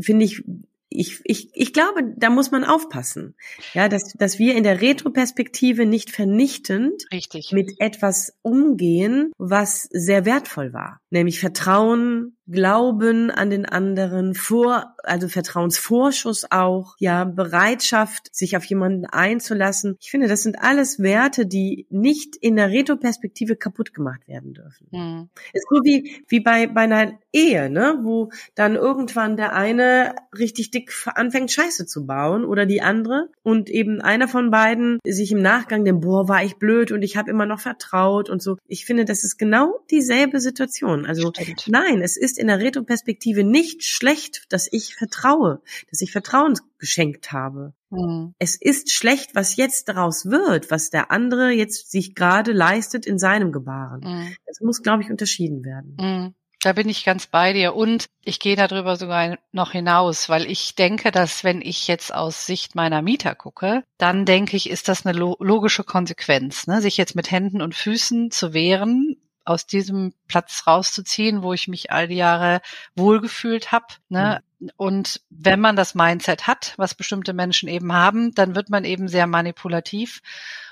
finde 0.00 0.24
ich, 0.24 0.44
ich, 0.88 1.20
ich, 1.24 1.50
ich 1.52 1.72
glaube, 1.72 2.14
da 2.16 2.30
muss 2.30 2.52
man 2.52 2.64
aufpassen. 2.64 3.34
Ja, 3.74 3.88
dass, 3.88 4.12
dass 4.14 4.38
wir 4.38 4.54
in 4.54 4.62
der 4.62 4.80
Retroperspektive 4.80 5.86
nicht 5.86 6.10
vernichtend 6.10 7.06
Richtig. 7.12 7.50
mit 7.52 7.80
etwas 7.80 8.34
umgehen, 8.42 9.32
was 9.36 9.88
sehr 9.90 10.24
wertvoll 10.24 10.72
war. 10.72 10.99
Nämlich 11.10 11.40
Vertrauen, 11.40 12.36
Glauben 12.50 13.30
an 13.30 13.48
den 13.48 13.64
anderen, 13.64 14.34
vor, 14.34 14.96
also 15.04 15.28
Vertrauensvorschuss 15.28 16.50
auch, 16.50 16.96
ja, 16.98 17.24
Bereitschaft, 17.24 18.34
sich 18.34 18.56
auf 18.56 18.64
jemanden 18.64 19.06
einzulassen. 19.06 19.96
Ich 20.00 20.10
finde, 20.10 20.26
das 20.26 20.42
sind 20.42 20.60
alles 20.60 20.98
Werte, 20.98 21.46
die 21.46 21.86
nicht 21.90 22.34
in 22.34 22.56
der 22.56 22.70
Retroperspektive 22.70 23.54
kaputt 23.54 23.94
gemacht 23.94 24.26
werden 24.26 24.52
dürfen. 24.52 24.88
Mhm. 24.90 25.28
Ist 25.52 25.66
so 25.70 25.76
wie, 25.84 26.24
wie 26.26 26.40
bei, 26.40 26.66
bei 26.66 26.82
einer 26.82 27.12
Ehe, 27.32 27.70
ne, 27.70 28.00
wo 28.02 28.30
dann 28.56 28.74
irgendwann 28.74 29.36
der 29.36 29.54
eine 29.54 30.16
richtig 30.36 30.72
dick 30.72 30.92
anfängt, 31.06 31.52
Scheiße 31.52 31.86
zu 31.86 32.04
bauen 32.04 32.44
oder 32.44 32.66
die 32.66 32.82
andere 32.82 33.28
und 33.44 33.70
eben 33.70 34.00
einer 34.00 34.26
von 34.26 34.50
beiden 34.50 34.98
sich 35.04 35.30
im 35.30 35.40
Nachgang 35.40 35.84
dem, 35.84 36.00
boah, 36.00 36.28
war 36.28 36.42
ich 36.42 36.56
blöd 36.56 36.90
und 36.90 37.02
ich 37.02 37.16
habe 37.16 37.30
immer 37.30 37.46
noch 37.46 37.60
vertraut 37.60 38.28
und 38.28 38.42
so. 38.42 38.56
Ich 38.66 38.84
finde, 38.84 39.04
das 39.04 39.22
ist 39.22 39.38
genau 39.38 39.84
dieselbe 39.90 40.40
Situation. 40.40 40.99
Also 41.06 41.32
Stimmt. 41.34 41.64
nein, 41.68 42.02
es 42.02 42.16
ist 42.16 42.38
in 42.38 42.48
der 42.48 42.58
Retroperspektive 42.58 43.44
nicht 43.44 43.84
schlecht, 43.84 44.44
dass 44.48 44.68
ich 44.70 44.94
vertraue, 44.94 45.60
dass 45.90 46.00
ich 46.00 46.12
Vertrauen 46.12 46.54
geschenkt 46.78 47.32
habe. 47.32 47.74
Mhm. 47.90 48.34
Es 48.38 48.56
ist 48.56 48.92
schlecht, 48.92 49.34
was 49.34 49.56
jetzt 49.56 49.88
daraus 49.88 50.26
wird, 50.26 50.70
was 50.70 50.90
der 50.90 51.10
andere 51.10 51.50
jetzt 51.50 51.90
sich 51.90 52.14
gerade 52.14 52.52
leistet 52.52 53.06
in 53.06 53.18
seinem 53.18 53.52
Gebaren. 53.52 54.00
Mhm. 54.00 54.36
Das 54.46 54.60
muss, 54.60 54.82
glaube 54.82 55.02
ich, 55.02 55.10
unterschieden 55.10 55.64
werden. 55.64 55.96
Mhm. 56.00 56.34
Da 56.62 56.74
bin 56.74 56.90
ich 56.90 57.06
ganz 57.06 57.26
bei 57.26 57.54
dir 57.54 57.74
und 57.74 58.04
ich 58.22 58.38
gehe 58.38 58.54
darüber 58.54 58.96
sogar 58.96 59.38
noch 59.50 59.72
hinaus, 59.72 60.28
weil 60.28 60.44
ich 60.44 60.74
denke, 60.74 61.10
dass 61.10 61.42
wenn 61.42 61.62
ich 61.62 61.88
jetzt 61.88 62.14
aus 62.14 62.44
Sicht 62.44 62.74
meiner 62.74 63.00
Mieter 63.00 63.34
gucke, 63.34 63.82
dann 63.96 64.26
denke 64.26 64.58
ich, 64.58 64.68
ist 64.68 64.88
das 64.88 65.06
eine 65.06 65.18
logische 65.18 65.84
Konsequenz, 65.84 66.66
ne? 66.66 66.82
sich 66.82 66.98
jetzt 66.98 67.16
mit 67.16 67.30
Händen 67.30 67.62
und 67.62 67.74
Füßen 67.74 68.30
zu 68.30 68.52
wehren, 68.52 69.16
aus 69.44 69.66
diesem 69.66 70.12
Platz 70.28 70.64
rauszuziehen, 70.66 71.42
wo 71.42 71.52
ich 71.52 71.68
mich 71.68 71.90
all 71.90 72.08
die 72.08 72.16
Jahre 72.16 72.60
wohlgefühlt 72.94 73.72
habe. 73.72 73.86
Ne? 74.08 74.42
Mhm. 74.58 74.70
Und 74.76 75.20
wenn 75.30 75.60
man 75.60 75.76
das 75.76 75.94
Mindset 75.94 76.46
hat, 76.46 76.74
was 76.76 76.94
bestimmte 76.94 77.32
Menschen 77.32 77.68
eben 77.68 77.92
haben, 77.92 78.34
dann 78.34 78.54
wird 78.54 78.70
man 78.70 78.84
eben 78.84 79.08
sehr 79.08 79.26
manipulativ 79.26 80.20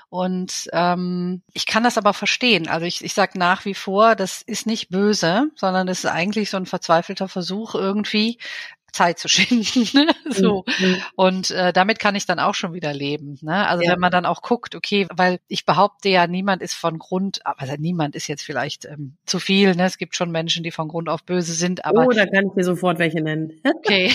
und 0.09 0.67
ähm, 0.73 1.43
ich 1.53 1.67
kann 1.67 1.83
das 1.83 1.99
aber 1.99 2.13
verstehen. 2.15 2.67
Also 2.67 2.85
ich, 2.87 3.03
ich 3.03 3.13
sage 3.13 3.37
nach 3.37 3.65
wie 3.65 3.75
vor, 3.75 4.15
das 4.15 4.41
ist 4.41 4.65
nicht 4.65 4.89
böse, 4.89 5.51
sondern 5.55 5.87
es 5.87 5.99
ist 5.99 6.09
eigentlich 6.09 6.49
so 6.49 6.57
ein 6.57 6.65
verzweifelter 6.65 7.27
Versuch, 7.27 7.75
irgendwie 7.75 8.39
Zeit 8.91 9.19
zu 9.19 9.27
schinden. 9.29 9.87
Ne? 9.93 10.07
so. 10.29 10.65
Mhm. 10.79 10.97
Und 11.15 11.51
äh, 11.51 11.73
damit 11.73 11.99
kann 11.99 12.15
ich 12.15 12.25
dann 12.25 12.39
auch 12.39 12.55
schon 12.55 12.73
wieder 12.73 12.93
leben. 12.93 13.37
Ne? 13.41 13.67
Also 13.67 13.83
ja. 13.83 13.91
wenn 13.91 13.99
man 13.99 14.11
dann 14.11 14.25
auch 14.25 14.41
guckt, 14.41 14.75
okay, 14.75 15.07
weil 15.13 15.39
ich 15.47 15.65
behaupte 15.65 16.09
ja, 16.09 16.27
niemand 16.27 16.61
ist 16.61 16.73
von 16.73 16.99
Grund, 16.99 17.45
also 17.45 17.73
niemand 17.77 18.15
ist 18.15 18.27
jetzt 18.27 18.43
vielleicht 18.43 18.85
ähm, 18.85 19.17
zu 19.25 19.39
viel, 19.39 19.75
ne? 19.75 19.85
Es 19.85 19.97
gibt 19.97 20.15
schon 20.15 20.31
Menschen, 20.31 20.63
die 20.63 20.71
von 20.71 20.87
Grund 20.87 21.09
auf 21.09 21.23
böse 21.23 21.53
sind, 21.53 21.85
aber. 21.85 22.05
Oh, 22.05 22.11
da 22.11 22.25
kann 22.25 22.47
ich 22.47 22.53
dir 22.53 22.63
sofort 22.63 22.99
welche 22.99 23.21
nennen. 23.21 23.61
okay. 23.77 24.13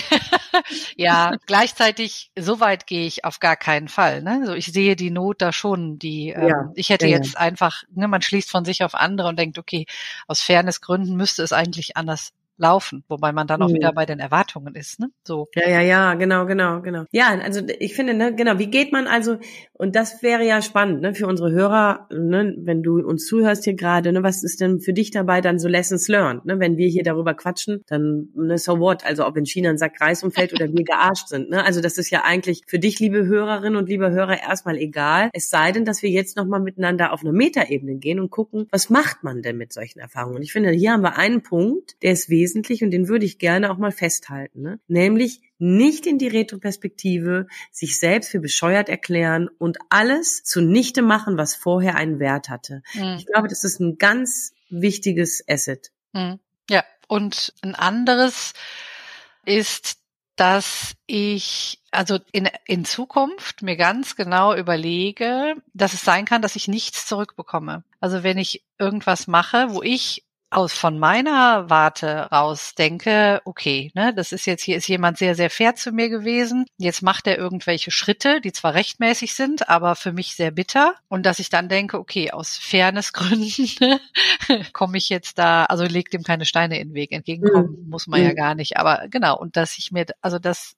ja, 0.95 1.35
gleichzeitig, 1.45 2.31
so 2.37 2.59
weit 2.59 2.87
gehe 2.87 3.05
ich 3.05 3.25
auf 3.25 3.39
gar 3.39 3.55
keinen 3.55 3.87
Fall. 3.87 4.21
Ne? 4.21 4.43
So, 4.45 4.53
ich 4.53 4.67
sehe 4.67 4.95
die 4.95 5.11
Not 5.11 5.41
da 5.41 5.51
schon, 5.51 5.99
die 5.99 6.29
ähm, 6.29 6.47
ja. 6.47 6.71
ich 6.75 6.89
hätte 6.89 7.07
ja, 7.07 7.17
jetzt 7.17 7.37
einfach, 7.37 7.83
ne, 7.93 8.07
man 8.07 8.21
schließt 8.21 8.49
von 8.49 8.65
sich 8.65 8.83
auf 8.83 8.95
andere 8.95 9.27
und 9.27 9.39
denkt, 9.39 9.57
okay, 9.57 9.85
aus 10.27 10.41
Fairnessgründen 10.41 11.15
müsste 11.15 11.43
es 11.43 11.53
eigentlich 11.53 11.97
anders 11.97 12.33
laufen, 12.57 13.03
wobei 13.07 13.31
man 13.31 13.47
dann 13.47 13.61
auch 13.61 13.69
mhm. 13.69 13.75
wieder 13.75 13.91
bei 13.93 14.05
den 14.05 14.19
Erwartungen 14.19 14.75
ist, 14.75 14.99
ne? 14.99 15.09
So. 15.23 15.47
Ja, 15.55 15.67
ja, 15.67 15.81
ja, 15.81 16.13
genau, 16.13 16.45
genau, 16.45 16.81
genau. 16.81 17.05
Ja, 17.11 17.37
also 17.39 17.61
ich 17.79 17.95
finde, 17.95 18.13
ne, 18.13 18.33
genau, 18.33 18.57
wie 18.59 18.67
geht 18.67 18.91
man 18.91 19.07
also, 19.07 19.37
und 19.77 19.95
das 19.95 20.23
wäre 20.23 20.45
ja 20.45 20.61
spannend, 20.61 21.01
ne, 21.01 21.13
für 21.13 21.27
unsere 21.27 21.51
Hörer, 21.51 22.07
ne, 22.11 22.55
wenn 22.57 22.81
du 22.81 22.99
uns 22.99 23.25
zuhörst 23.25 23.65
hier 23.65 23.73
gerade, 23.73 24.11
ne, 24.13 24.23
was 24.23 24.43
ist 24.43 24.61
denn 24.61 24.79
für 24.79 24.93
dich 24.93 25.11
dabei 25.11 25.41
dann 25.41 25.59
so 25.59 25.67
Lessons 25.67 26.07
learned, 26.07 26.45
ne, 26.45 26.59
wenn 26.59 26.77
wir 26.77 26.87
hier 26.87 27.03
darüber 27.03 27.33
quatschen, 27.33 27.81
dann, 27.87 28.29
ne, 28.35 28.57
so 28.57 28.79
what, 28.79 29.05
also 29.05 29.25
ob 29.25 29.35
in 29.37 29.45
China 29.45 29.69
ein 29.69 29.77
Sack 29.77 29.99
Reis 29.99 30.23
umfällt 30.23 30.53
oder 30.53 30.71
wir 30.71 30.83
gearscht 30.83 31.27
sind, 31.27 31.49
ne, 31.49 31.65
also 31.65 31.81
das 31.81 31.97
ist 31.97 32.09
ja 32.09 32.23
eigentlich 32.23 32.61
für 32.67 32.79
dich, 32.79 32.99
liebe 32.99 33.25
Hörerinnen 33.25 33.75
und 33.75 33.89
liebe 33.89 34.11
Hörer, 34.11 34.41
erstmal 34.41 34.77
egal, 34.77 35.29
es 35.33 35.49
sei 35.49 35.71
denn, 35.71 35.85
dass 35.85 36.01
wir 36.01 36.09
jetzt 36.09 36.37
nochmal 36.37 36.61
miteinander 36.61 37.11
auf 37.11 37.21
eine 37.21 37.33
Metaebene 37.33 37.95
gehen 37.95 38.19
und 38.19 38.29
gucken, 38.29 38.67
was 38.71 38.89
macht 38.89 39.23
man 39.23 39.41
denn 39.41 39.57
mit 39.57 39.73
solchen 39.73 39.99
Erfahrungen? 39.99 40.37
Und 40.37 40.43
ich 40.43 40.53
finde, 40.53 40.71
hier 40.71 40.93
haben 40.93 41.03
wir 41.03 41.17
einen 41.17 41.43
Punkt, 41.43 42.01
der 42.01 42.11
ist 42.11 42.29
wesentlich 42.29 42.83
und 42.83 42.91
den 42.91 43.09
würde 43.09 43.25
ich 43.25 43.39
gerne 43.39 43.71
auch 43.71 43.77
mal 43.77 43.91
festhalten, 43.91 44.61
ne? 44.61 44.79
nämlich 44.87 45.41
nicht 45.57 46.05
in 46.05 46.17
die 46.17 46.27
Retroperspektive, 46.27 47.47
sich 47.71 47.99
selbst 47.99 48.31
für 48.31 48.39
bescheuert 48.39 48.89
erklären 48.89 49.49
und 49.57 49.77
alles 49.89 50.43
zunichte 50.43 51.01
machen, 51.01 51.37
was 51.37 51.55
vorher 51.55 51.95
einen 51.95 52.19
Wert 52.19 52.49
hatte. 52.49 52.81
Mhm. 52.93 53.15
Ich 53.17 53.25
glaube, 53.25 53.47
das 53.47 53.63
ist 53.63 53.79
ein 53.79 53.97
ganz 53.97 54.53
wichtiges 54.69 55.43
Asset. 55.47 55.91
Mhm. 56.13 56.39
Ja, 56.69 56.83
und 57.07 57.53
ein 57.61 57.75
anderes 57.75 58.53
ist, 59.45 59.97
dass 60.35 60.95
ich 61.05 61.79
also 61.91 62.19
in, 62.31 62.49
in 62.65 62.83
Zukunft 62.83 63.61
mir 63.61 63.77
ganz 63.77 64.15
genau 64.15 64.53
überlege, 64.53 65.55
dass 65.73 65.93
es 65.93 66.01
sein 66.01 66.25
kann, 66.25 66.41
dass 66.41 66.57
ich 66.57 66.67
nichts 66.67 67.05
zurückbekomme. 67.05 67.83
Also 68.01 68.23
wenn 68.23 68.37
ich 68.37 68.63
irgendwas 68.77 69.27
mache, 69.27 69.67
wo 69.69 69.81
ich 69.81 70.24
aus 70.55 70.73
von 70.73 70.97
meiner 70.97 71.69
Warte 71.69 72.29
raus 72.31 72.73
denke, 72.77 73.41
okay, 73.45 73.91
ne, 73.93 74.13
das 74.13 74.31
ist 74.31 74.45
jetzt 74.45 74.63
hier 74.63 74.77
ist 74.77 74.87
jemand 74.87 75.17
sehr 75.17 75.35
sehr 75.35 75.49
fair 75.49 75.75
zu 75.75 75.91
mir 75.91 76.09
gewesen. 76.09 76.65
Jetzt 76.77 77.01
macht 77.01 77.27
er 77.27 77.37
irgendwelche 77.37 77.91
Schritte, 77.91 78.41
die 78.41 78.53
zwar 78.53 78.73
rechtmäßig 78.73 79.35
sind, 79.35 79.69
aber 79.69 79.95
für 79.95 80.13
mich 80.13 80.35
sehr 80.35 80.51
bitter 80.51 80.95
und 81.09 81.25
dass 81.25 81.39
ich 81.39 81.49
dann 81.49 81.69
denke, 81.69 81.99
okay, 81.99 82.31
aus 82.31 82.57
Fairnessgründen 82.57 83.69
ne, 83.79 83.99
komme 84.73 84.97
ich 84.97 85.09
jetzt 85.09 85.37
da, 85.37 85.65
also 85.65 85.83
legt 85.83 86.13
ihm 86.13 86.23
keine 86.23 86.45
Steine 86.45 86.79
in 86.79 86.89
den 86.89 86.95
Weg. 86.95 87.11
Entgegenkommen 87.11 87.83
mhm. 87.83 87.89
muss 87.89 88.07
man 88.07 88.21
mhm. 88.21 88.27
ja 88.27 88.33
gar 88.33 88.55
nicht, 88.55 88.77
aber 88.77 89.07
genau 89.09 89.37
und 89.37 89.57
dass 89.57 89.77
ich 89.77 89.91
mir 89.91 90.05
also 90.21 90.39
das 90.39 90.75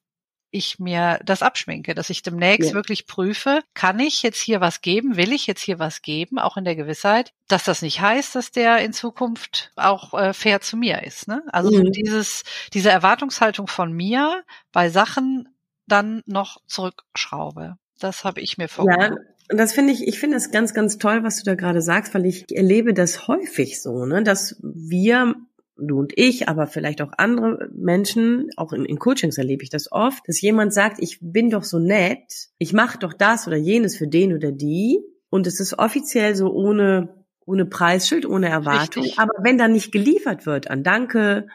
ich 0.50 0.78
mir 0.78 1.20
das 1.24 1.42
abschminke, 1.42 1.94
dass 1.94 2.10
ich 2.10 2.22
demnächst 2.22 2.70
ja. 2.70 2.74
wirklich 2.74 3.06
prüfe, 3.06 3.62
kann 3.74 3.98
ich 4.00 4.22
jetzt 4.22 4.40
hier 4.40 4.60
was 4.60 4.80
geben, 4.80 5.16
will 5.16 5.32
ich 5.32 5.46
jetzt 5.46 5.62
hier 5.62 5.78
was 5.78 6.02
geben, 6.02 6.38
auch 6.38 6.56
in 6.56 6.64
der 6.64 6.76
Gewissheit, 6.76 7.32
dass 7.48 7.64
das 7.64 7.82
nicht 7.82 8.00
heißt, 8.00 8.34
dass 8.34 8.50
der 8.50 8.78
in 8.78 8.92
Zukunft 8.92 9.72
auch 9.76 10.14
äh, 10.14 10.32
fair 10.32 10.60
zu 10.60 10.76
mir 10.76 11.02
ist. 11.02 11.28
Ne? 11.28 11.42
Also 11.52 11.70
mhm. 11.70 11.92
dieses, 11.92 12.44
diese 12.72 12.90
Erwartungshaltung 12.90 13.66
von 13.66 13.92
mir 13.92 14.42
bei 14.72 14.90
Sachen 14.90 15.48
dann 15.86 16.22
noch 16.26 16.58
zurückschraube. 16.66 17.76
Das 17.98 18.24
habe 18.24 18.40
ich 18.40 18.58
mir 18.58 18.68
vorgenommen. 18.68 19.16
Ja. 19.18 19.34
Und 19.50 19.56
das 19.56 19.72
finde 19.72 19.94
ich, 19.94 20.06
ich 20.06 20.18
finde 20.18 20.36
das 20.36 20.50
ganz, 20.50 20.74
ganz 20.74 20.98
toll, 20.98 21.24
was 21.24 21.38
du 21.38 21.44
da 21.44 21.54
gerade 21.54 21.80
sagst, 21.80 22.14
weil 22.14 22.26
ich 22.26 22.44
erlebe 22.54 22.92
das 22.92 23.28
häufig 23.28 23.80
so, 23.80 24.04
ne, 24.04 24.22
dass 24.22 24.56
wir 24.62 25.34
du 25.78 25.98
und 25.98 26.12
ich, 26.16 26.48
aber 26.48 26.66
vielleicht 26.66 27.02
auch 27.02 27.12
andere 27.16 27.68
Menschen, 27.72 28.50
auch 28.56 28.72
in, 28.72 28.84
in 28.84 28.98
Coachings 28.98 29.38
erlebe 29.38 29.62
ich 29.62 29.70
das 29.70 29.90
oft, 29.90 30.26
dass 30.26 30.40
jemand 30.40 30.74
sagt, 30.74 30.98
ich 31.00 31.18
bin 31.20 31.50
doch 31.50 31.64
so 31.64 31.78
nett, 31.78 32.48
ich 32.58 32.72
mache 32.72 32.98
doch 32.98 33.12
das 33.12 33.46
oder 33.46 33.56
jenes 33.56 33.96
für 33.96 34.08
den 34.08 34.34
oder 34.34 34.52
die 34.52 35.00
und 35.30 35.46
es 35.46 35.60
ist 35.60 35.78
offiziell 35.78 36.34
so 36.34 36.52
ohne 36.52 37.14
ohne 37.46 37.64
Preisschild, 37.64 38.26
ohne 38.26 38.50
Erwartung. 38.50 39.04
Richtig. 39.04 39.18
Aber 39.18 39.32
wenn 39.42 39.56
dann 39.56 39.72
nicht 39.72 39.90
geliefert 39.90 40.44
wird 40.44 40.70
an 40.70 40.82
Danke, 40.82 41.46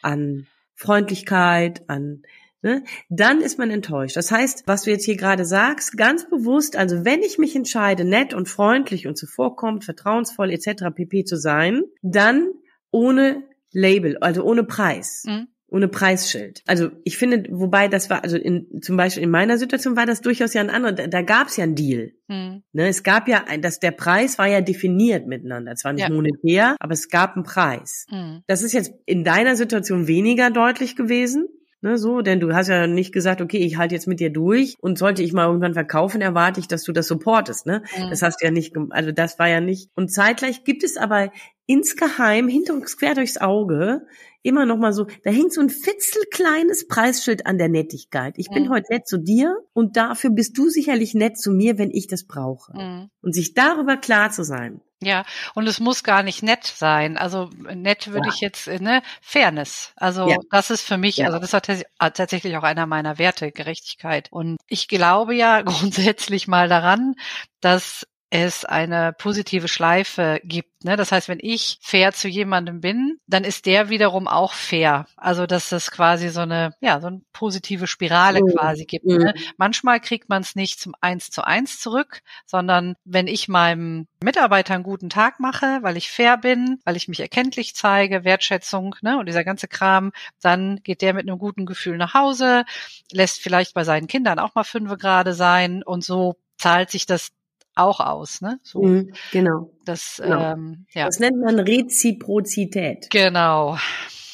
an 0.00 0.46
Freundlichkeit, 0.74 1.82
an 1.86 2.22
Ne, 2.64 2.82
dann 3.10 3.42
ist 3.42 3.58
man 3.58 3.70
enttäuscht. 3.70 4.16
Das 4.16 4.30
heißt, 4.30 4.62
was 4.64 4.84
du 4.84 4.90
jetzt 4.90 5.04
hier 5.04 5.18
gerade 5.18 5.44
sagst, 5.44 5.98
ganz 5.98 6.26
bewusst, 6.30 6.76
also 6.76 7.04
wenn 7.04 7.20
ich 7.20 7.36
mich 7.36 7.54
entscheide, 7.54 8.06
nett 8.06 8.32
und 8.32 8.48
freundlich 8.48 9.06
und 9.06 9.18
zuvorkommend, 9.18 9.84
vertrauensvoll 9.84 10.50
etc. 10.50 10.84
pp 10.94 11.26
zu 11.26 11.36
sein, 11.36 11.82
dann 12.00 12.48
ohne 12.90 13.42
Label, 13.74 14.16
also 14.18 14.42
ohne 14.44 14.64
Preis. 14.64 15.24
Mhm. 15.26 15.48
Ohne 15.74 15.88
Preisschild. 15.88 16.62
Also 16.66 16.90
ich 17.02 17.16
finde, 17.16 17.48
wobei 17.50 17.88
das 17.88 18.08
war, 18.08 18.22
also 18.22 18.36
in, 18.36 18.80
zum 18.80 18.96
Beispiel 18.96 19.24
in 19.24 19.30
meiner 19.30 19.58
Situation 19.58 19.96
war 19.96 20.06
das 20.06 20.20
durchaus 20.20 20.54
ja 20.54 20.60
ein 20.60 20.70
anderer, 20.70 20.92
da, 20.92 21.08
da 21.08 21.22
gab 21.22 21.48
es 21.48 21.56
ja 21.56 21.64
einen 21.64 21.74
Deal. 21.74 22.12
Mhm. 22.28 22.62
Ne, 22.72 22.86
es 22.86 23.02
gab 23.02 23.26
ja, 23.26 23.44
dass 23.58 23.80
der 23.80 23.90
Preis 23.90 24.38
war 24.38 24.46
ja 24.46 24.60
definiert 24.60 25.26
miteinander. 25.26 25.74
Zwar 25.74 25.94
nicht 25.94 26.08
ja. 26.08 26.14
monetär, 26.14 26.76
aber 26.78 26.92
es 26.92 27.08
gab 27.08 27.34
einen 27.34 27.44
Preis. 27.44 28.06
Mhm. 28.08 28.42
Das 28.46 28.62
ist 28.62 28.72
jetzt 28.72 28.92
in 29.04 29.24
deiner 29.24 29.56
Situation 29.56 30.06
weniger 30.06 30.50
deutlich 30.50 30.94
gewesen. 30.94 31.48
Ne, 31.80 31.98
so, 31.98 32.22
denn 32.22 32.40
du 32.40 32.54
hast 32.54 32.68
ja 32.68 32.86
nicht 32.86 33.12
gesagt, 33.12 33.42
okay, 33.42 33.58
ich 33.58 33.76
halte 33.76 33.94
jetzt 33.94 34.06
mit 34.06 34.18
dir 34.18 34.30
durch 34.30 34.76
und 34.80 34.96
sollte 34.96 35.22
ich 35.22 35.34
mal 35.34 35.46
irgendwann 35.46 35.74
verkaufen, 35.74 36.22
erwarte 36.22 36.58
ich, 36.58 36.66
dass 36.66 36.82
du 36.82 36.92
das 36.92 37.08
supportest. 37.08 37.66
Ne? 37.66 37.82
Mhm. 37.98 38.08
Das 38.08 38.22
hast 38.22 38.40
du 38.40 38.46
ja 38.46 38.50
nicht, 38.50 38.74
also 38.88 39.12
das 39.12 39.38
war 39.38 39.48
ja 39.48 39.60
nicht. 39.60 39.90
Und 39.94 40.10
zeitgleich 40.10 40.64
gibt 40.64 40.82
es 40.82 40.96
aber 40.96 41.30
insgeheim, 41.66 42.48
hinter 42.48 42.74
uns 42.74 42.96
quer 42.96 43.14
durchs 43.14 43.38
Auge, 43.38 44.06
immer 44.42 44.66
noch 44.66 44.76
mal 44.76 44.92
so, 44.92 45.06
da 45.24 45.30
hängt 45.30 45.52
so 45.52 45.60
ein 45.60 45.70
fitzelkleines 45.70 46.86
Preisschild 46.86 47.46
an 47.46 47.58
der 47.58 47.68
Nettigkeit. 47.68 48.34
Ich 48.36 48.50
bin 48.50 48.64
mhm. 48.64 48.70
heute 48.70 48.86
nett 48.90 49.08
zu 49.08 49.18
dir 49.18 49.56
und 49.72 49.96
dafür 49.96 50.30
bist 50.30 50.56
du 50.58 50.68
sicherlich 50.68 51.14
nett 51.14 51.38
zu 51.38 51.50
mir, 51.50 51.78
wenn 51.78 51.90
ich 51.90 52.06
das 52.06 52.26
brauche. 52.26 52.76
Mhm. 52.76 53.10
Und 53.22 53.34
sich 53.34 53.54
darüber 53.54 53.96
klar 53.96 54.30
zu 54.30 54.44
sein. 54.44 54.82
Ja, 55.02 55.24
und 55.54 55.66
es 55.66 55.80
muss 55.80 56.02
gar 56.02 56.22
nicht 56.22 56.42
nett 56.42 56.64
sein. 56.64 57.16
Also 57.16 57.50
nett 57.74 58.08
würde 58.08 58.28
ja. 58.28 58.32
ich 58.34 58.40
jetzt, 58.40 58.68
äh, 58.68 58.80
ne, 58.80 59.02
Fairness. 59.20 59.92
Also 59.96 60.28
ja. 60.28 60.36
das 60.50 60.70
ist 60.70 60.82
für 60.82 60.96
mich, 60.96 61.18
ja. 61.18 61.26
also 61.26 61.38
das 61.38 61.52
ist 61.52 61.84
äh, 61.98 62.10
tatsächlich 62.10 62.56
auch 62.56 62.62
einer 62.62 62.86
meiner 62.86 63.18
Werte, 63.18 63.52
Gerechtigkeit. 63.52 64.28
Und 64.30 64.58
ich 64.66 64.88
glaube 64.88 65.34
ja 65.34 65.62
grundsätzlich 65.62 66.48
mal 66.48 66.68
daran, 66.68 67.14
dass 67.60 68.06
es 68.34 68.64
eine 68.64 69.12
positive 69.12 69.68
Schleife 69.68 70.40
gibt. 70.42 70.84
Ne? 70.84 70.96
Das 70.96 71.12
heißt, 71.12 71.28
wenn 71.28 71.38
ich 71.40 71.78
fair 71.80 72.12
zu 72.12 72.26
jemandem 72.26 72.80
bin, 72.80 73.20
dann 73.28 73.44
ist 73.44 73.64
der 73.64 73.90
wiederum 73.90 74.26
auch 74.26 74.54
fair. 74.54 75.06
Also 75.16 75.46
dass 75.46 75.70
es 75.70 75.92
quasi 75.92 76.30
so 76.30 76.40
eine, 76.40 76.74
ja, 76.80 77.00
so 77.00 77.06
eine 77.06 77.20
positive 77.32 77.86
Spirale 77.86 78.40
mhm. 78.40 78.56
quasi 78.56 78.86
gibt. 78.86 79.06
Mhm. 79.06 79.18
Ne? 79.18 79.34
Manchmal 79.56 80.00
kriegt 80.00 80.28
man 80.28 80.42
es 80.42 80.56
nicht 80.56 80.80
zum 80.80 80.96
Eins 81.00 81.30
zu 81.30 81.46
eins 81.46 81.78
zurück, 81.78 82.22
sondern 82.44 82.96
wenn 83.04 83.28
ich 83.28 83.46
meinem 83.46 84.08
Mitarbeiter 84.20 84.74
einen 84.74 84.82
guten 84.82 85.10
Tag 85.10 85.38
mache, 85.38 85.78
weil 85.82 85.96
ich 85.96 86.10
fair 86.10 86.36
bin, 86.36 86.80
weil 86.84 86.96
ich 86.96 87.06
mich 87.06 87.20
erkenntlich 87.20 87.76
zeige, 87.76 88.24
Wertschätzung 88.24 88.96
ne, 89.00 89.16
und 89.16 89.26
dieser 89.26 89.44
ganze 89.44 89.68
Kram, 89.68 90.10
dann 90.42 90.80
geht 90.82 91.02
der 91.02 91.14
mit 91.14 91.28
einem 91.28 91.38
guten 91.38 91.66
Gefühl 91.66 91.98
nach 91.98 92.14
Hause, 92.14 92.64
lässt 93.12 93.40
vielleicht 93.40 93.74
bei 93.74 93.84
seinen 93.84 94.08
Kindern 94.08 94.40
auch 94.40 94.56
mal 94.56 94.64
fünfe 94.64 94.96
gerade 94.96 95.34
sein 95.34 95.84
und 95.84 96.02
so 96.02 96.34
zahlt 96.58 96.90
sich 96.90 97.06
das 97.06 97.30
auch 97.74 98.00
aus, 98.00 98.40
ne? 98.40 98.58
So. 98.62 98.82
Mhm, 98.82 99.12
genau. 99.32 99.70
Das, 99.84 100.20
genau. 100.22 100.52
Ähm, 100.52 100.86
ja. 100.92 101.06
das 101.06 101.18
nennt 101.18 101.38
man 101.40 101.58
Reziprozität. 101.58 103.10
Genau. 103.10 103.76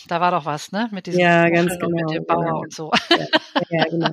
Da 0.09 0.21
war 0.21 0.30
doch 0.30 0.45
was, 0.45 0.73
ne? 0.73 0.88
Mit 0.92 1.07
diesem 1.07 1.21
ja, 1.21 1.49
ganz 1.49 1.78
genau, 1.78 1.88
mit 1.88 2.11
dem 2.14 2.25
Bauer 2.25 2.45
genau. 2.45 2.61
und 2.61 2.73
so. 2.73 2.90
Ja, 3.11 3.26
ja, 3.71 3.85
genau. 3.85 4.11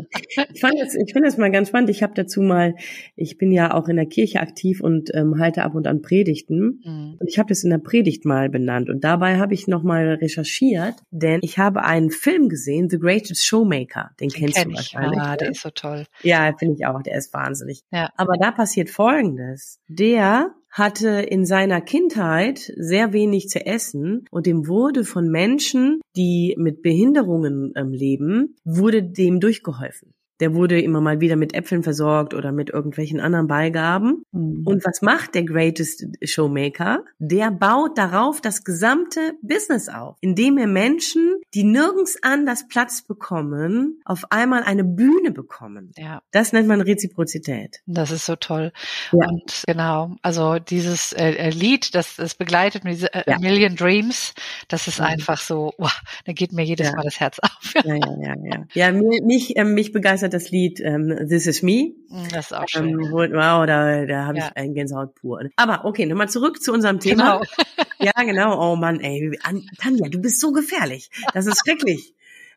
Ich 0.53 0.62
fand 0.62 0.79
das, 0.79 0.96
ich 0.96 1.13
finde 1.13 1.27
das 1.27 1.38
mal 1.38 1.51
ganz 1.51 1.70
spannend. 1.70 1.89
Ich 1.89 2.03
habe 2.03 2.13
dazu 2.15 2.41
mal, 2.41 2.75
ich 3.15 3.38
bin 3.38 3.51
ja 3.51 3.74
auch 3.74 3.88
in 3.88 3.96
der 3.96 4.06
Kirche 4.06 4.39
aktiv 4.39 4.82
und 4.82 5.13
ähm, 5.13 5.39
halte 5.39 5.63
ab 5.63 5.75
und 5.75 5.88
an 5.88 6.01
Predigten. 6.01 6.82
Mhm. 6.84 7.17
Und 7.20 7.27
ich 7.27 7.39
habe 7.39 7.50
das 7.50 7.63
in 7.63 7.70
der 7.70 7.77
Predigt 7.77 8.25
mal 8.25 8.50
benannt. 8.50 8.89
Und 8.89 9.03
dabei 9.03 9.38
habe 9.38 9.53
ich 9.53 9.67
nochmal 9.67 10.15
recherchiert, 10.15 10.96
denn 11.12 11.39
ich 11.44 11.58
habe 11.58 11.84
einen 11.84 12.12
Film 12.12 12.50
gesehen, 12.50 12.89
The 12.89 13.00
Greatest 13.00 13.46
Showmaker. 13.46 14.12
Den, 14.20 14.29
den 14.29 14.39
kennst 14.39 14.58
kenn 14.58 14.70
du 14.70 14.75
wahrscheinlich. 14.75 15.17
Ja, 15.17 15.36
der 15.36 15.51
ist 15.51 15.62
so 15.62 15.70
toll. 15.70 16.06
Ja, 16.24 16.53
finde 16.58 16.75
ich 16.75 16.86
auch. 16.86 17.01
Der 17.01 17.17
ist 17.17 17.34
wahnsinnig. 17.34 17.82
Ja. 17.91 18.10
Aber 18.15 18.38
da 18.38 18.51
passiert 18.51 18.89
Folgendes. 18.89 19.79
Der 19.88 20.51
hatte 20.77 21.10
in 21.10 21.46
seiner 21.46 21.81
Kindheit 21.81 22.72
sehr 22.75 23.12
wenig 23.13 23.50
zu 23.50 23.65
essen 23.65 24.25
und 24.29 24.46
dem 24.46 24.67
wurde 24.67 25.03
von 25.03 25.29
Menschen, 25.29 26.01
die 26.15 26.55
mit 26.57 26.81
Behinderungen 26.81 27.74
ähm, 27.75 27.91
leben, 27.91 28.55
wurde 28.63 29.03
dem 29.03 29.39
durchgeholfen. 29.39 30.13
Der 30.39 30.53
wurde 30.53 30.79
immer 30.79 31.01
mal 31.01 31.20
wieder 31.20 31.36
mit 31.36 31.53
Äpfeln 31.53 31.84
versorgt 31.84 32.34
oder 32.34 32.51
mit 32.51 32.70
irgendwelchen 32.70 33.20
anderen 33.20 33.48
Beigaben. 33.48 34.24
Mhm. 34.32 34.63
Und 34.65 34.86
was 34.86 35.01
macht 35.01 35.36
der 35.36 35.44
Greatest 35.44 36.06
Showmaker? 36.24 37.03
Der 37.20 37.51
baut 37.51 37.98
darauf 37.98 38.41
das 38.41 38.63
gesamte 38.63 39.34
Business 39.41 39.89
auf, 39.89 40.17
indem 40.22 40.58
er 40.58 40.67
Menschen, 40.67 41.36
die 41.53 41.63
nirgends 41.63 42.17
anders 42.22 42.67
Platz 42.67 43.01
bekommen, 43.01 44.00
auf 44.06 44.32
einmal 44.32 44.63
eine 44.63 44.84
Bühne 44.84 45.32
bekommen. 45.32 45.91
Ja. 45.98 46.22
Das 46.32 46.53
nennt 46.53 46.67
man 46.67 46.82
Reziprozität. 46.82 47.82
Das 47.86 48.12
ist 48.12 48.25
so 48.25 48.36
toll. 48.36 48.72
Ja. 49.12 49.27
Und 49.27 49.63
genau, 49.65 50.15
also 50.22 50.60
dieses 50.60 51.13
äh, 51.13 51.32
äh 51.32 51.50
Lied, 51.50 51.96
das, 51.96 52.15
das 52.15 52.36
begleitet 52.36 52.84
mir 52.84 52.91
diese 52.91 53.13
äh, 53.13 53.24
ja. 53.27 53.39
Million 53.39 53.75
Dreams, 53.75 54.34
das 54.67 54.88
ist 54.88 55.00
mhm. 55.00 55.06
einfach 55.06 55.39
so, 55.39 55.74
wow, 55.77 56.00
da 56.25 56.34
geht 56.34 56.51
mir 56.51 56.63
jedes 56.63 56.88
ja. 56.88 56.96
Mal 56.96 57.03
das 57.03 57.20
Herz 57.20 57.39
auf. 57.41 57.74
ja, 57.75 57.96
ja, 57.96 58.15
ja, 58.22 58.36
ja. 58.44 58.65
Ja, 58.74 58.91
mich, 58.91 59.56
äh, 59.58 59.63
mich 59.63 59.91
begeistert 59.91 60.26
hat 60.27 60.34
das 60.34 60.51
Lied 60.51 60.79
ähm, 60.79 61.27
This 61.27 61.48
Is 61.48 61.63
Me. 61.63 61.93
Mm, 62.10 62.27
das 62.31 62.48
ist 62.48 62.53
auch 62.53 62.67
schön. 62.67 62.89
Ähm, 62.89 63.12
wow, 63.12 63.65
da, 63.65 64.05
da 64.05 64.25
habe 64.25 64.38
ja. 64.38 64.48
ich 64.48 64.57
einen 64.57 64.74
Gänsehaut 64.74 65.15
pur. 65.15 65.41
Aber 65.55 65.86
okay, 65.86 66.05
nochmal 66.05 66.29
zurück 66.29 66.62
zu 66.62 66.72
unserem 66.72 67.00
Thema. 67.00 67.39
Genau. 67.39 67.86
ja, 68.00 68.24
genau. 68.24 68.60
Oh 68.62 68.75
Mann, 68.75 69.00
ey. 69.00 69.38
Tanja, 69.79 70.10
du 70.10 70.19
bist 70.19 70.39
so 70.39 70.51
gefährlich. 70.51 71.10
Das 71.34 71.48
ist 71.48 71.60
schrecklich. 71.65 72.13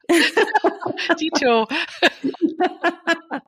Tito. 1.16 1.68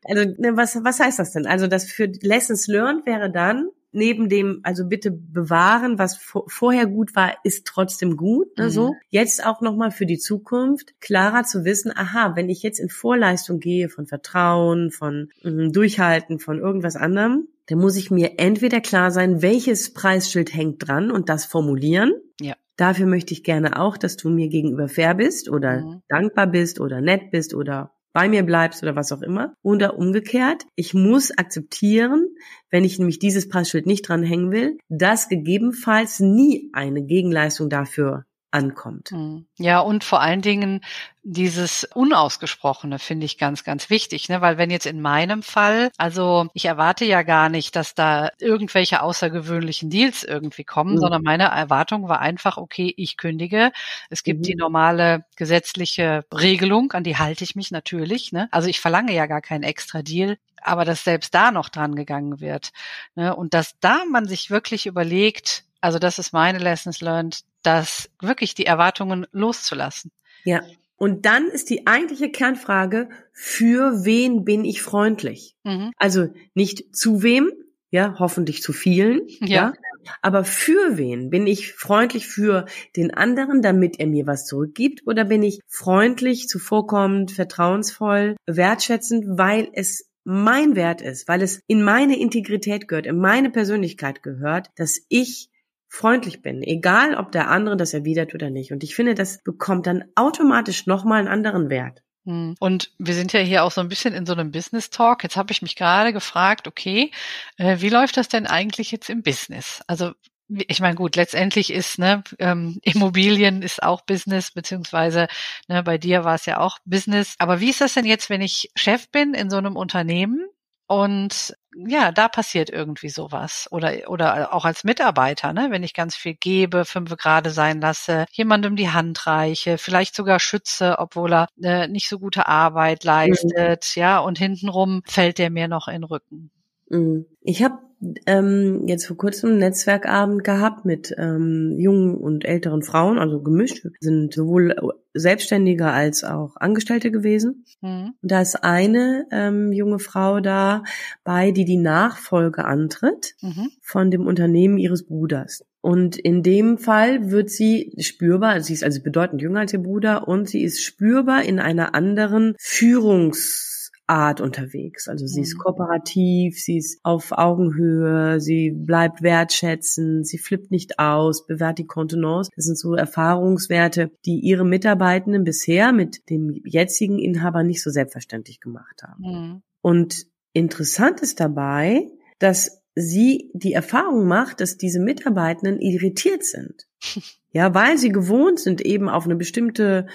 also, 0.05 0.35
ne, 0.39 0.57
was, 0.57 0.83
was 0.83 1.01
heißt 1.01 1.19
das 1.19 1.33
denn? 1.33 1.47
Also, 1.47 1.67
das 1.67 1.91
für 1.91 2.07
Lessons 2.23 2.67
learned 2.69 3.07
wäre 3.07 3.31
dann, 3.31 3.69
neben 3.93 4.29
dem, 4.29 4.61
also 4.63 4.87
bitte 4.87 5.11
bewahren, 5.11 5.99
was 5.99 6.17
vorher 6.17 6.87
gut 6.87 7.15
war, 7.15 7.37
ist 7.45 7.67
trotzdem 7.67 8.17
gut. 8.17 8.57
Ne, 8.59 8.65
mhm. 8.65 8.71
so. 8.71 8.95
Jetzt 9.11 9.45
auch 9.45 9.61
nochmal 9.61 9.91
für 9.91 10.07
die 10.07 10.19
Zukunft 10.19 10.95
klarer 11.01 11.45
zu 11.45 11.65
wissen, 11.65 11.93
aha, 11.95 12.35
wenn 12.35 12.49
ich 12.49 12.63
jetzt 12.63 12.81
in 12.81 12.89
Vorleistung 12.89 13.61
gehe 13.61 13.89
von 13.89 14.07
Vertrauen, 14.07 14.91
von 14.91 15.31
mh, 15.43 15.71
Durchhalten, 15.71 16.39
von 16.39 16.59
irgendwas 16.59 16.97
anderem, 16.97 17.49
dann 17.67 17.79
muss 17.79 17.97
ich 17.97 18.11
mir 18.11 18.39
entweder 18.39 18.81
klar 18.81 19.11
sein, 19.11 19.43
welches 19.43 19.93
Preisschild 19.93 20.55
hängt 20.55 20.87
dran 20.87 21.11
und 21.11 21.29
das 21.29 21.45
formulieren. 21.45 22.13
Ja. 22.41 22.55
Dafür 22.77 23.07
möchte 23.07 23.35
ich 23.35 23.45
gerne 23.45 23.79
auch, 23.79 23.97
dass 23.97 24.17
du 24.17 24.31
mir 24.31 24.49
gegenüber 24.49 24.89
fair 24.89 25.15
bist 25.15 25.49
oder 25.49 25.81
mhm. 25.81 26.03
dankbar 26.09 26.47
bist 26.47 26.81
oder 26.81 27.01
nett 27.01 27.31
bist 27.31 27.55
oder 27.55 27.93
bei 28.13 28.29
mir 28.29 28.43
bleibst 28.43 28.83
oder 28.83 28.97
was 28.97 29.13
auch 29.13 29.23
immer. 29.23 29.55
Oder 29.63 29.99
umgekehrt, 29.99 30.65
ich 30.77 30.95
muss 30.95 31.31
akzeptieren, 31.37 32.27
wenn 32.71 32.85
ich 32.85 32.99
nämlich 32.99 33.19
dieses 33.19 33.49
Preisschild 33.49 33.87
nicht 33.87 34.09
dranhängen 34.09 34.51
will, 34.51 34.79
dass 34.89 35.29
gegebenenfalls 35.29 36.21
nie 36.21 36.71
eine 36.73 37.03
Gegenleistung 37.03 37.69
dafür 37.69 38.25
ankommt. 38.53 39.11
Hm. 39.11 39.47
Ja, 39.57 39.81
und 39.81 40.05
vor 40.05 40.21
allen 40.21 40.43
Dingen 40.43 40.81
dieses 41.25 41.85
Unausgesprochene 41.85 42.99
finde 42.99 43.27
ich 43.27 43.39
ganz, 43.39 43.65
ganz 43.65 43.91
wichtig, 43.91 44.29
ne? 44.29 44.41
weil 44.41 44.59
wenn 44.59 44.71
jetzt 44.71 44.87
in 44.87 45.01
meinem 45.01 45.43
Fall, 45.43 45.91
also 45.97 46.49
ich 46.53 46.65
erwarte 46.65 47.05
ja 47.05 47.23
gar 47.23 47.49
nicht, 47.49 47.77
dass 47.77 47.95
da 47.95 48.31
irgendwelche 48.41 49.03
außergewöhnlichen 49.03 49.89
Deals 49.89 50.25
irgendwie 50.25 50.65
kommen, 50.65 50.95
mhm. 50.95 50.99
sondern 50.99 51.23
meine 51.23 51.45
Erwartung 51.45 52.09
war 52.09 52.21
einfach, 52.21 52.57
okay, 52.57 52.93
ich 52.97 53.17
kündige. 53.17 53.73
Es 54.11 54.23
gibt 54.23 54.41
mhm. 54.41 54.45
die 54.45 54.55
normale 54.57 55.25
gesetzliche 55.37 56.25
Regelung, 56.33 56.93
an 56.93 57.05
die 57.05 57.17
halte 57.17 57.45
ich 57.45 57.57
mich 57.57 57.71
natürlich. 57.71 58.33
Ne? 58.33 58.49
Also 58.51 58.69
ich 58.69 58.81
verlange 58.81 59.13
ja 59.13 59.27
gar 59.27 59.41
keinen 59.41 59.63
extra 59.65 60.03
Deal 60.03 60.37
aber 60.65 60.85
dass 60.85 61.03
selbst 61.03 61.35
da 61.35 61.51
noch 61.51 61.69
dran 61.69 61.97
gegangen 61.97 62.41
wird. 62.41 62.71
Ne? 63.17 63.35
Und 63.35 63.53
dass 63.53 63.81
da 63.81 64.05
man 64.09 64.29
sich 64.29 64.49
wirklich 64.49 64.87
überlegt, 64.87 65.65
also 65.83 65.99
das 65.99 66.19
ist 66.19 66.33
meine 66.33 66.59
Lessons 66.59 67.01
learned, 67.01 67.41
dass 67.63 68.09
wirklich 68.21 68.55
die 68.55 68.67
Erwartungen 68.67 69.27
loszulassen. 69.33 70.11
Ja. 70.45 70.63
Und 70.97 71.27
dann 71.27 71.49
ist 71.49 71.69
die 71.69 71.87
eigentliche 71.87 72.31
Kernfrage, 72.31 73.09
für 73.33 74.05
wen 74.05 74.45
bin 74.45 74.65
ich 74.65 74.83
freundlich? 74.83 75.57
Mhm. 75.65 75.93
Also 75.97 76.29
nicht 76.55 76.95
zu 76.95 77.23
wem, 77.23 77.51
ja, 77.91 78.15
hoffentlich 78.19 78.63
zu 78.63 78.73
vielen, 78.73 79.23
ja. 79.41 79.47
ja. 79.47 79.73
Aber 80.21 80.45
für 80.45 80.97
wen 80.97 81.31
bin 81.31 81.47
ich 81.47 81.73
freundlich 81.75 82.27
für 82.27 82.67
den 82.97 83.13
anderen, 83.13 83.63
damit 83.63 84.01
er 84.01 84.07
mir 84.07 84.27
was 84.27 84.47
zurückgibt? 84.47 85.07
Oder 85.07 85.25
bin 85.25 85.43
ich 85.43 85.61
freundlich, 85.69 86.49
zuvorkommend, 86.49 87.33
vertrauensvoll, 87.33 88.37
wertschätzend, 88.47 89.39
weil 89.39 89.69
es 89.75 90.09
mein 90.25 90.77
Wert 90.77 91.03
ist, 91.03 91.29
weil 91.29 91.43
es 91.43 91.61
in 91.67 91.83
meine 91.83 92.19
Integrität 92.19 92.89
gehört, 92.89 93.07
in 93.07 93.19
meine 93.19 93.51
Persönlichkeit 93.51 94.23
gehört, 94.23 94.71
dass 94.77 95.01
ich 95.09 95.49
freundlich 95.93 96.41
bin, 96.41 96.63
egal 96.63 97.17
ob 97.17 97.33
der 97.33 97.51
andere 97.51 97.77
das 97.77 97.93
erwidert 97.93 98.35
oder 98.35 98.49
nicht. 98.49 98.73
Und 98.73 98.83
ich 98.83 98.95
finde, 98.95 99.15
das 99.15 99.43
bekommt 99.43 99.87
dann 99.87 100.05
automatisch 100.15 100.87
nochmal 100.87 101.19
einen 101.19 101.29
anderen 101.29 101.69
Wert. 101.69 102.03
Hm. 102.25 102.55
Und 102.59 102.93
wir 102.99 103.13
sind 103.13 103.35
ja 103.35 103.41
hier 103.41 103.63
auch 103.63 103.73
so 103.73 103.83
ein 103.83 103.91
bisschen 103.91 104.15
in 104.15 104.25
so 104.25 104.33
einem 104.33 104.53
Business 104.53 104.89
Talk. 104.89 105.23
Jetzt 105.23 105.37
habe 105.37 105.53
ich 105.53 105.61
mich 105.61 105.77
gerade 105.77 106.15
gefragt, 106.15 106.67
okay, 106.67 107.11
äh, 107.59 107.77
wie 107.81 107.91
läuft 107.91 108.17
das 108.17 108.29
denn 108.29 108.47
eigentlich 108.47 108.91
jetzt 108.91 109.11
im 109.11 109.23
Business? 109.23 109.83
Also 109.87 110.13
ich 110.49 110.81
meine, 110.81 110.95
gut, 110.95 111.15
letztendlich 111.17 111.71
ist 111.71 111.99
ne, 111.99 112.25
ähm, 112.39 112.79
Immobilien 112.83 113.61
ist 113.61 113.83
auch 113.83 114.01
Business, 114.01 114.51
beziehungsweise 114.51 115.29
ne, 115.69 115.83
bei 115.83 115.99
dir 115.99 116.25
war 116.25 116.37
es 116.37 116.47
ja 116.47 116.59
auch 116.59 116.79
Business. 116.87 117.35
Aber 117.39 117.61
wie 117.61 117.69
ist 117.69 117.83
das 117.83 117.93
denn 117.93 118.07
jetzt, 118.07 118.31
wenn 118.31 118.41
ich 118.41 118.71
Chef 118.77 119.11
bin 119.11 119.35
in 119.35 119.51
so 119.51 119.59
einem 119.59 119.77
Unternehmen 119.77 120.47
und 120.87 121.55
ja, 121.75 122.13
da 122.13 122.29
passiert 122.29 122.71
irgendwie 122.71 123.09
sowas. 123.09 123.69
Oder, 123.71 124.09
oder 124.09 124.53
auch 124.53 124.65
als 124.65 124.85
Mitarbeiter, 124.85 125.53
ne? 125.53 125.69
wenn 125.71 125.83
ich 125.83 125.95
ganz 125.95 126.17
viel 126.17 126.35
gebe, 126.35 126.85
fünf 126.85 127.17
gerade 127.17 127.51
sein 127.51 127.81
lasse, 127.81 128.27
jemandem 128.33 128.77
die 128.77 128.91
Hand 128.91 129.27
reiche, 129.27 129.79
vielleicht 129.79 130.15
sogar 130.15 130.41
schütze, 130.41 130.99
obwohl 130.99 131.33
er 131.33 131.49
äh, 131.63 131.89
nicht 131.89 132.09
so 132.09 132.19
gute 132.19 132.47
Arbeit 132.47 133.05
leistet, 133.05 133.93
mhm. 133.97 134.01
ja, 134.01 134.19
und 134.19 134.39
hintenrum 134.39 135.03
fällt 135.07 135.39
der 135.39 135.51
mir 135.51 135.69
noch 135.69 135.89
in 135.89 136.03
den 136.03 136.05
Rücken. 136.05 136.51
Mhm. 136.93 137.27
Ich 137.41 137.63
habe 137.63 137.79
ähm, 138.27 138.85
jetzt 138.87 139.07
vor 139.07 139.17
kurzem 139.17 139.51
einen 139.51 139.59
Netzwerkabend 139.59 140.45
gehabt 140.45 140.85
mit 140.85 141.15
ähm, 141.19 141.77
jungen 141.79 142.17
und 142.17 142.45
älteren 142.45 142.83
Frauen, 142.83 143.19
also 143.19 143.41
gemischt, 143.41 143.87
sind 144.01 144.35
sowohl 144.35 144.75
Selbstständige 145.15 145.87
als 145.87 146.25
auch 146.25 146.57
Angestellte 146.57 147.11
gewesen. 147.11 147.65
Mhm. 147.81 148.15
Da 148.23 148.41
ist 148.41 148.65
eine 148.65 149.27
ähm, 149.31 149.73
junge 149.73 149.99
Frau 149.99 150.41
da 150.41 150.83
bei, 151.23 151.53
die 151.53 151.65
die 151.65 151.77
Nachfolge 151.77 152.65
antritt 152.65 153.35
mhm. 153.41 153.71
von 153.81 154.11
dem 154.11 154.27
Unternehmen 154.27 154.79
ihres 154.79 155.07
Bruders. 155.07 155.65
Und 155.81 156.17
in 156.17 156.43
dem 156.43 156.79
Fall 156.79 157.31
wird 157.31 157.51
sie 157.51 157.93
spürbar, 157.99 158.51
also 158.51 158.67
sie 158.67 158.75
ist 158.75 158.85
also 158.85 159.03
bedeutend 159.03 159.43
jünger 159.43 159.61
als 159.61 159.73
ihr 159.73 159.83
Bruder 159.83 160.29
und 160.29 160.49
sie 160.49 160.63
ist 160.63 160.83
spürbar 160.83 161.43
in 161.43 161.59
einer 161.59 161.95
anderen 161.95 162.55
Führungs 162.59 163.73
Art 164.07 164.41
unterwegs. 164.41 165.09
Also 165.09 165.27
sie 165.27 165.43
ist 165.43 165.55
mhm. 165.55 165.59
kooperativ, 165.59 166.61
sie 166.61 166.79
ist 166.79 167.01
auf 167.03 167.33
Augenhöhe, 167.33 168.41
sie 168.41 168.71
bleibt 168.71 169.23
wertschätzend, 169.23 170.27
sie 170.27 170.39
flippt 170.39 170.71
nicht 170.71 170.99
aus, 170.99 171.47
bewährt 171.47 171.79
die 171.79 171.87
Kontenance. 171.87 172.51
Das 172.57 172.65
sind 172.65 172.79
so 172.79 172.95
Erfahrungswerte, 172.95 174.11
die 174.27 174.41
ihre 174.41 174.65
Mitarbeitenden 174.65 175.45
bisher 175.45 175.93
mit 175.93 176.29
dem 176.31 176.61
jetzigen 176.65 177.19
Inhaber 177.19 177.63
nicht 177.63 177.83
so 177.83 177.91
selbstverständlich 177.91 178.61
gemacht 178.61 179.03
haben. 179.03 179.23
Mhm. 179.23 179.63
Und 179.81 180.27
interessant 180.53 181.21
ist 181.21 181.41
dabei, 181.41 182.09
dass 182.39 182.83
sie 182.95 183.51
die 183.55 183.73
Erfahrung 183.73 184.27
macht, 184.27 184.61
dass 184.61 184.77
diese 184.77 185.01
Mitarbeitenden 185.01 185.81
irritiert 185.81 186.45
sind. 186.45 186.87
Ja, 187.55 187.75
weil 187.75 187.99
sie 187.99 188.09
gewohnt 188.09 188.61
sind, 188.61 188.81
eben 188.81 189.11
auf 189.11 189.27
eine 189.27 189.37
bestimmte 189.37 190.07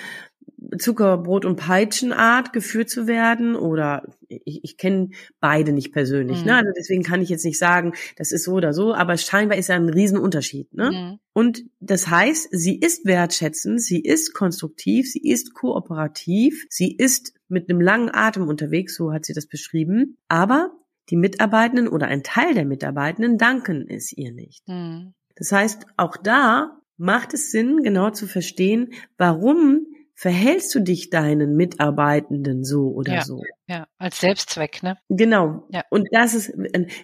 Zuckerbrot 0.80 1.46
und 1.46 1.58
Peitschenart 1.58 2.52
geführt 2.52 2.89
zu 2.89 3.06
werden 3.06 3.56
oder 3.56 4.04
ich, 4.28 4.63
ich 4.63 4.78
kenne 4.78 5.10
beide 5.39 5.72
nicht 5.72 5.91
persönlich, 5.91 6.38
ne? 6.38 6.41
mhm. 6.41 6.48
ne? 6.48 6.56
Also 6.58 6.72
deswegen 6.78 7.04
kann 7.04 7.22
ich 7.22 7.30
jetzt 7.30 7.46
nicht 7.46 7.60
sagen, 7.60 7.93
das 8.17 8.32
ist 8.32 8.43
so 8.43 8.54
oder 8.54 8.74
so, 8.74 8.93
aber 8.93 9.17
scheinbar 9.17 9.58
ist 9.58 9.70
ja 9.70 9.76
ein 9.76 9.89
Riesenunterschied, 9.89 10.74
ne? 10.74 10.91
Mhm. 10.91 11.20
Und 11.34 11.65
das 11.80 12.08
heißt, 12.08 12.50
sie 12.52 12.80
ist 12.80 13.06
wertschätzend, 13.06 13.82
sie 13.82 14.02
ist 14.02 14.34
konstruktiv, 14.34 15.12
sie 15.12 15.22
ist 15.22 15.54
kooperativ, 15.54 16.65
sie 16.70 16.96
ist 16.96 17.34
mit 17.48 17.70
einem 17.70 17.80
langen 17.80 18.10
Atem 18.12 18.48
unterwegs, 18.48 18.96
so 18.96 19.13
hat 19.13 19.26
sie 19.26 19.34
das 19.34 19.46
beschrieben, 19.46 20.17
aber 20.28 20.72
die 21.10 21.17
Mitarbeitenden 21.17 21.88
oder 21.88 22.08
ein 22.08 22.24
Teil 22.24 22.54
der 22.54 22.65
Mitarbeitenden 22.65 23.38
danken 23.38 23.88
es 23.88 24.12
ihr 24.12 24.32
nicht. 24.32 24.67
Mhm. 24.67 25.13
Das 25.36 25.52
heißt, 25.52 25.86
auch 25.98 26.17
da 26.17 26.82
macht 26.98 27.34
es 27.34 27.52
Sinn, 27.52 27.84
genau 27.84 28.10
zu 28.10 28.28
verstehen, 28.28 28.93
warum 29.17 29.87
verhältst 30.17 30.73
du 30.73 30.80
dich 30.80 31.12
deinen 31.12 31.56
Mitarbeitenden 31.56 32.63
so 32.63 32.88
oder 32.88 33.13
ja, 33.13 33.23
so? 33.23 33.43
Ja, 33.67 33.86
als 33.99 34.19
Selbstzweck, 34.19 34.82
ne? 34.82 34.97
Genau. 35.10 35.67
Ja. 35.71 35.84
Und 35.91 36.08
das 36.12 36.34
ist, 36.34 36.53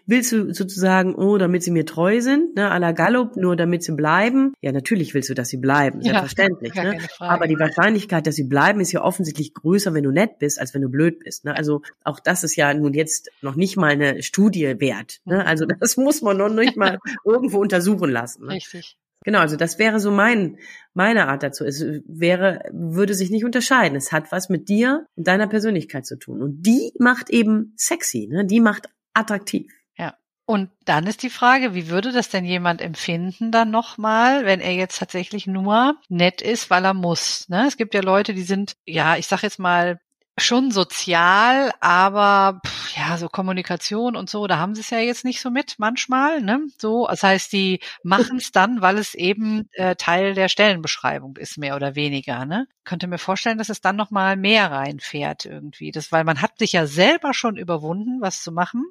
willst 0.07 0.31
du 0.31 0.51
sozusagen, 0.51 1.13
oh, 1.13 1.37
damit 1.37 1.61
sie 1.61 1.69
mir 1.69 1.85
treu 1.85 2.21
sind, 2.21 2.55
ne, 2.55 2.71
à 2.71 2.79
la 2.79 2.91
Gallup, 2.91 3.37
nur 3.37 3.55
damit 3.55 3.83
sie 3.83 3.91
bleiben? 3.91 4.53
Ja, 4.61 4.71
natürlich 4.71 5.13
willst 5.13 5.29
du, 5.29 5.35
dass 5.35 5.49
sie 5.49 5.57
bleiben, 5.57 6.01
selbstverständlich, 6.01 6.73
ja, 6.75 6.85
ne? 6.85 6.97
Aber 7.19 7.45
die 7.45 7.59
Wahrscheinlichkeit, 7.59 8.25
dass 8.25 8.33
sie 8.33 8.45
bleiben, 8.45 8.79
ist 8.79 8.91
ja 8.91 9.03
offensichtlich 9.03 9.53
größer, 9.53 9.93
wenn 9.93 10.03
du 10.03 10.11
nett 10.11 10.39
bist, 10.39 10.59
als 10.59 10.73
wenn 10.73 10.81
du 10.81 10.89
blöd 10.89 11.19
bist, 11.19 11.45
ne? 11.45 11.55
Also, 11.55 11.83
auch 12.03 12.19
das 12.19 12.43
ist 12.43 12.55
ja 12.55 12.73
nun 12.73 12.95
jetzt 12.95 13.29
noch 13.41 13.55
nicht 13.55 13.77
mal 13.77 13.91
eine 13.91 14.23
Studie 14.23 14.79
wert, 14.79 15.21
ne? 15.25 15.35
Mhm. 15.35 15.41
Also, 15.41 15.65
das 15.65 15.97
muss 15.97 16.23
man 16.23 16.37
noch 16.37 16.49
nicht 16.49 16.77
mal 16.77 16.97
irgendwo 17.25 17.59
untersuchen 17.59 18.09
lassen. 18.09 18.47
Ne? 18.47 18.53
Richtig. 18.53 18.97
Genau, 19.23 19.39
also 19.39 19.55
das 19.55 19.79
wäre 19.79 19.99
so 19.99 20.11
mein, 20.11 20.57
meine 20.93 21.27
Art 21.27 21.43
dazu. 21.43 21.65
Es 21.65 21.83
wäre, 22.05 22.63
würde 22.71 23.13
sich 23.13 23.29
nicht 23.29 23.45
unterscheiden. 23.45 23.97
Es 23.97 24.11
hat 24.11 24.31
was 24.31 24.49
mit 24.49 24.69
dir 24.69 25.05
und 25.15 25.27
deiner 25.27 25.47
Persönlichkeit 25.47 26.05
zu 26.05 26.17
tun. 26.17 26.41
Und 26.41 26.63
die 26.63 26.91
macht 26.99 27.29
eben 27.29 27.73
sexy, 27.77 28.27
ne? 28.29 28.45
Die 28.45 28.59
macht 28.59 28.89
attraktiv. 29.13 29.71
Ja. 29.97 30.15
Und 30.45 30.69
dann 30.85 31.07
ist 31.07 31.23
die 31.23 31.29
Frage, 31.29 31.73
wie 31.73 31.89
würde 31.89 32.11
das 32.11 32.29
denn 32.29 32.45
jemand 32.45 32.81
empfinden 32.81 33.51
dann 33.51 33.71
nochmal, 33.71 34.45
wenn 34.45 34.59
er 34.59 34.73
jetzt 34.73 34.99
tatsächlich 34.99 35.47
nur 35.47 35.95
nett 36.09 36.41
ist, 36.41 36.69
weil 36.69 36.83
er 36.83 36.93
muss? 36.93 37.47
Ne? 37.47 37.65
Es 37.67 37.77
gibt 37.77 37.93
ja 37.93 38.01
Leute, 38.01 38.33
die 38.33 38.43
sind, 38.43 38.75
ja, 38.85 39.15
ich 39.15 39.27
sag 39.27 39.43
jetzt 39.43 39.59
mal, 39.59 39.99
schon 40.37 40.71
sozial, 40.71 41.71
aber 41.79 42.59
ja, 43.05 43.17
so 43.17 43.27
Kommunikation 43.27 44.15
und 44.15 44.29
so, 44.29 44.47
da 44.47 44.57
haben 44.57 44.75
sie 44.75 44.81
es 44.81 44.89
ja 44.89 44.99
jetzt 44.99 45.25
nicht 45.25 45.41
so 45.41 45.49
mit 45.49 45.75
manchmal, 45.77 46.41
ne? 46.41 46.61
So, 46.77 47.07
das 47.07 47.23
heißt, 47.23 47.51
die 47.51 47.79
machen 48.03 48.37
es 48.37 48.51
dann, 48.51 48.81
weil 48.81 48.97
es 48.97 49.13
eben 49.13 49.67
äh, 49.73 49.95
Teil 49.95 50.33
der 50.33 50.47
Stellenbeschreibung 50.47 51.35
ist, 51.37 51.57
mehr 51.57 51.75
oder 51.75 51.95
weniger, 51.95 52.45
ne? 52.45 52.67
Könnte 52.85 53.07
mir 53.07 53.17
vorstellen, 53.17 53.57
dass 53.57 53.69
es 53.69 53.81
dann 53.81 53.95
noch 53.95 54.11
mal 54.11 54.37
mehr 54.37 54.71
reinfährt 54.71 55.45
irgendwie, 55.45 55.91
das, 55.91 56.11
weil 56.11 56.23
man 56.23 56.41
hat 56.41 56.59
sich 56.59 56.73
ja 56.73 56.87
selber 56.87 57.33
schon 57.33 57.57
überwunden, 57.57 58.21
was 58.21 58.41
zu 58.41 58.51
machen. 58.51 58.85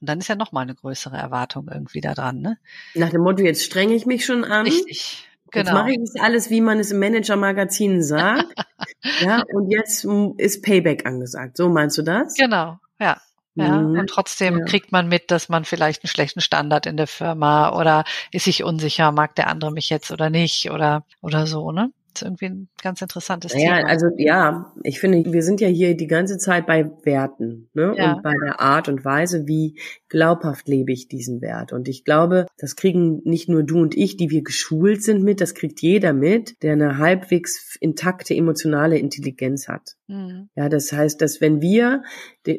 Und 0.00 0.08
dann 0.08 0.20
ist 0.20 0.28
ja 0.28 0.36
noch 0.36 0.52
mal 0.52 0.62
eine 0.62 0.76
größere 0.76 1.16
Erwartung 1.16 1.68
irgendwie 1.70 2.00
da 2.00 2.14
dran, 2.14 2.40
ne? 2.40 2.58
Nach 2.94 3.10
dem 3.10 3.22
Motto, 3.22 3.42
jetzt 3.42 3.64
strenge 3.64 3.94
ich 3.94 4.06
mich 4.06 4.24
schon 4.24 4.44
an. 4.44 4.66
Richtig. 4.66 5.28
Genau. 5.50 5.70
Jetzt 5.70 5.74
mache 5.74 5.90
ich 5.90 5.98
das 6.00 6.22
alles, 6.22 6.50
wie 6.50 6.60
man 6.60 6.78
es 6.78 6.90
im 6.90 7.00
Manager-Magazin 7.00 8.02
sagt. 8.02 8.54
ja, 9.20 9.42
und 9.52 9.70
jetzt 9.70 10.06
ist 10.36 10.62
Payback 10.62 11.06
angesagt. 11.06 11.56
So 11.56 11.68
meinst 11.68 11.98
du 11.98 12.02
das? 12.02 12.34
Genau, 12.34 12.78
ja. 13.00 13.18
Ja, 13.58 13.78
mhm. 13.78 13.98
und 13.98 14.06
trotzdem 14.08 14.58
ja. 14.58 14.64
kriegt 14.64 14.92
man 14.92 15.08
mit, 15.08 15.32
dass 15.32 15.48
man 15.48 15.64
vielleicht 15.64 16.04
einen 16.04 16.10
schlechten 16.10 16.40
Standard 16.40 16.86
in 16.86 16.96
der 16.96 17.08
Firma 17.08 17.76
oder 17.76 18.04
ist 18.30 18.44
sich 18.44 18.62
unsicher, 18.62 19.10
mag 19.10 19.34
der 19.34 19.48
andere 19.48 19.72
mich 19.72 19.90
jetzt 19.90 20.12
oder 20.12 20.30
nicht 20.30 20.70
oder 20.70 21.04
oder 21.22 21.46
so, 21.48 21.72
ne? 21.72 21.90
Ist 22.14 22.22
irgendwie 22.22 22.46
ein 22.46 22.68
ganz 22.82 23.02
interessantes 23.02 23.52
ja, 23.54 23.76
Thema. 23.76 23.88
Also 23.88 24.06
ja, 24.16 24.72
ich 24.82 25.00
finde, 25.00 25.32
wir 25.32 25.42
sind 25.42 25.60
ja 25.60 25.68
hier 25.68 25.96
die 25.96 26.06
ganze 26.06 26.38
Zeit 26.38 26.66
bei 26.66 26.90
Werten 27.04 27.68
ne? 27.74 27.94
Ja. 27.96 28.14
und 28.14 28.22
bei 28.22 28.34
der 28.44 28.60
Art 28.60 28.88
und 28.88 29.04
Weise, 29.04 29.46
wie 29.46 29.78
glaubhaft 30.08 30.68
lebe 30.68 30.92
ich 30.92 31.08
diesen 31.08 31.40
Wert. 31.40 31.72
Und 31.72 31.88
ich 31.88 32.04
glaube, 32.04 32.46
das 32.58 32.76
kriegen 32.76 33.20
nicht 33.24 33.48
nur 33.48 33.62
du 33.62 33.80
und 33.80 33.96
ich, 33.96 34.16
die 34.16 34.30
wir 34.30 34.42
geschult 34.42 35.02
sind 35.02 35.22
mit, 35.22 35.40
das 35.40 35.54
kriegt 35.54 35.80
jeder 35.82 36.12
mit, 36.12 36.54
der 36.62 36.72
eine 36.72 36.98
halbwegs 36.98 37.76
intakte 37.80 38.34
emotionale 38.34 38.98
Intelligenz 38.98 39.68
hat. 39.68 39.96
Mhm. 40.06 40.48
Ja, 40.54 40.68
das 40.68 40.92
heißt, 40.92 41.20
dass 41.20 41.40
wenn 41.40 41.60
wir 41.60 42.02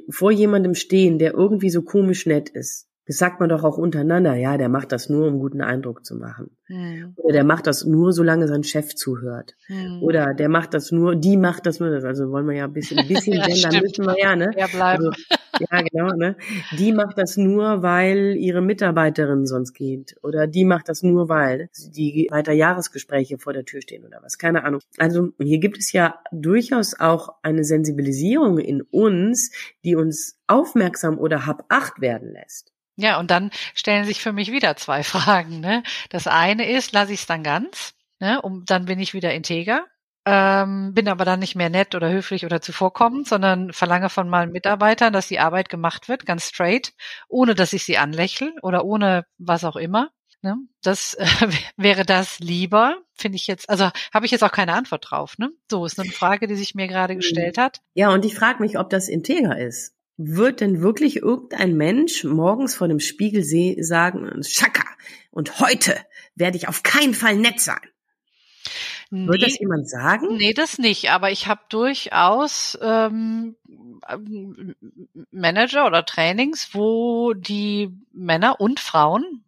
vor 0.09 0.31
jemandem 0.31 0.75
stehen, 0.75 1.19
der 1.19 1.33
irgendwie 1.33 1.69
so 1.69 1.81
komisch 1.81 2.25
nett 2.25 2.49
ist, 2.49 2.88
das 3.09 3.17
sagt 3.17 3.39
man 3.39 3.49
doch 3.49 3.63
auch 3.63 3.79
untereinander, 3.79 4.35
ja, 4.35 4.55
der 4.55 4.69
macht 4.69 4.91
das 4.91 5.09
nur, 5.09 5.25
um 5.25 5.39
guten 5.39 5.61
Eindruck 5.61 6.05
zu 6.05 6.15
machen. 6.15 6.51
Mhm. 6.67 7.13
Oder 7.15 7.33
der 7.33 7.43
macht 7.43 7.65
das 7.65 7.83
nur, 7.83 8.13
solange 8.13 8.47
sein 8.47 8.63
Chef 8.63 8.93
zuhört. 8.93 9.55
Mhm. 9.67 10.03
Oder 10.03 10.35
der 10.35 10.47
macht 10.47 10.75
das 10.75 10.91
nur, 10.91 11.15
die 11.15 11.35
macht 11.35 11.65
das 11.65 11.79
nur, 11.79 11.89
also 11.89 12.29
wollen 12.29 12.45
wir 12.45 12.55
ja 12.55 12.65
ein 12.65 12.73
bisschen, 12.73 12.99
ein 12.99 13.07
bisschen 13.07 13.33
ja, 13.37 13.47
gendern 13.47 13.81
müssen 13.81 14.05
wir 14.05 14.15
ja, 14.19 14.35
ne? 14.35 14.51
Ja, 14.55 14.67
bleiben. 14.67 15.07
Also, 15.07 15.11
ja, 15.59 15.81
genau, 15.81 16.15
ne? 16.17 16.35
Die 16.77 16.93
macht 16.93 17.17
das 17.17 17.35
nur, 17.35 17.81
weil 17.81 18.35
ihre 18.37 18.61
Mitarbeiterin 18.61 19.47
sonst 19.47 19.73
geht. 19.73 20.15
Oder 20.21 20.45
die 20.45 20.63
macht 20.63 20.87
das 20.87 21.01
nur, 21.01 21.29
weil 21.29 21.71
die 21.95 22.27
weiter 22.29 22.53
Jahresgespräche 22.53 23.39
vor 23.39 23.53
der 23.53 23.65
Tür 23.65 23.81
stehen 23.81 24.05
oder 24.05 24.19
was. 24.21 24.37
Keine 24.37 24.65
Ahnung. 24.65 24.81
Also 24.99 25.29
hier 25.39 25.57
gibt 25.57 25.79
es 25.79 25.91
ja 25.93 26.19
durchaus 26.31 26.99
auch 26.99 27.29
eine 27.41 27.63
Sensibilisierung 27.63 28.59
in 28.59 28.83
uns, 28.83 29.49
die 29.83 29.95
uns 29.95 30.37
aufmerksam 30.45 31.17
oder 31.17 31.47
hab 31.47 31.65
acht 31.69 32.01
werden 32.01 32.33
lässt. 32.33 32.71
Ja, 32.99 33.17
und 33.17 33.31
dann 33.31 33.49
stellen 33.75 34.03
sich 34.03 34.21
für 34.21 34.33
mich 34.33 34.51
wieder 34.51 34.75
zwei 34.75 35.03
Fragen. 35.03 35.61
Ne? 35.61 35.83
Das 36.09 36.27
eine 36.27 36.69
ist, 36.69 36.91
lasse 36.91 37.13
ich 37.13 37.21
es 37.21 37.27
dann 37.27 37.43
ganz, 37.43 37.93
ne? 38.19 38.41
um, 38.41 38.65
dann 38.65 38.85
bin 38.85 38.99
ich 38.99 39.13
wieder 39.13 39.33
integer, 39.33 39.85
ähm, 40.25 40.93
bin 40.93 41.07
aber 41.07 41.23
dann 41.23 41.39
nicht 41.39 41.55
mehr 41.55 41.69
nett 41.69 41.95
oder 41.95 42.09
höflich 42.09 42.45
oder 42.45 42.61
zuvorkommend, 42.61 43.27
sondern 43.27 43.71
verlange 43.71 44.09
von 44.09 44.27
meinen 44.29 44.51
Mitarbeitern, 44.51 45.13
dass 45.13 45.29
die 45.29 45.39
Arbeit 45.39 45.69
gemacht 45.69 46.09
wird, 46.09 46.25
ganz 46.25 46.49
straight, 46.49 46.93
ohne 47.29 47.55
dass 47.55 47.71
ich 47.71 47.85
sie 47.85 47.97
anlächle 47.97 48.53
oder 48.61 48.83
ohne 48.83 49.25
was 49.37 49.63
auch 49.63 49.77
immer. 49.77 50.09
Ne? 50.41 50.57
Das 50.81 51.13
äh, 51.19 51.25
wäre 51.77 52.03
das 52.03 52.39
lieber, 52.39 52.97
finde 53.13 53.37
ich 53.37 53.47
jetzt, 53.47 53.69
also 53.69 53.89
habe 54.13 54.25
ich 54.25 54.31
jetzt 54.33 54.43
auch 54.43 54.51
keine 54.51 54.73
Antwort 54.73 55.09
drauf. 55.09 55.37
Ne? 55.37 55.51
So 55.71 55.85
ist 55.85 55.97
eine 55.97 56.11
Frage, 56.11 56.47
die 56.47 56.55
sich 56.55 56.75
mir 56.75 56.89
gerade 56.89 57.13
mhm. 57.13 57.19
gestellt 57.19 57.57
hat. 57.57 57.79
Ja, 57.93 58.09
und 58.09 58.25
ich 58.25 58.35
frage 58.35 58.61
mich, 58.61 58.77
ob 58.77 58.89
das 58.89 59.07
integer 59.07 59.57
ist. 59.57 59.95
Wird 60.21 60.59
denn 60.59 60.81
wirklich 60.81 61.15
irgendein 61.15 61.77
Mensch 61.77 62.25
morgens 62.25 62.75
vor 62.75 62.89
dem 62.89 62.99
Spiegel 62.99 63.41
sagen, 63.81 64.43
Schaka, 64.43 64.83
und 65.31 65.61
heute 65.61 65.95
werde 66.35 66.57
ich 66.57 66.67
auf 66.67 66.83
keinen 66.83 67.13
Fall 67.13 67.37
nett 67.37 67.61
sein? 67.61 67.79
Nee, 69.11 69.29
Wird 69.29 69.43
das 69.43 69.57
jemand 69.57 69.89
sagen? 69.89 70.35
Nee, 70.35 70.53
das 70.53 70.77
nicht. 70.77 71.09
Aber 71.11 71.31
ich 71.31 71.47
habe 71.47 71.61
durchaus 71.69 72.77
ähm, 72.81 73.55
Manager 75.31 75.87
oder 75.87 76.05
Trainings, 76.05 76.71
wo 76.73 77.33
die 77.33 77.89
Männer 78.11 78.59
und 78.59 78.81
Frauen, 78.81 79.45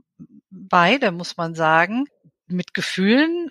beide 0.52 1.12
muss 1.12 1.36
man 1.36 1.54
sagen, 1.54 2.06
mit 2.48 2.74
Gefühlen 2.74 3.50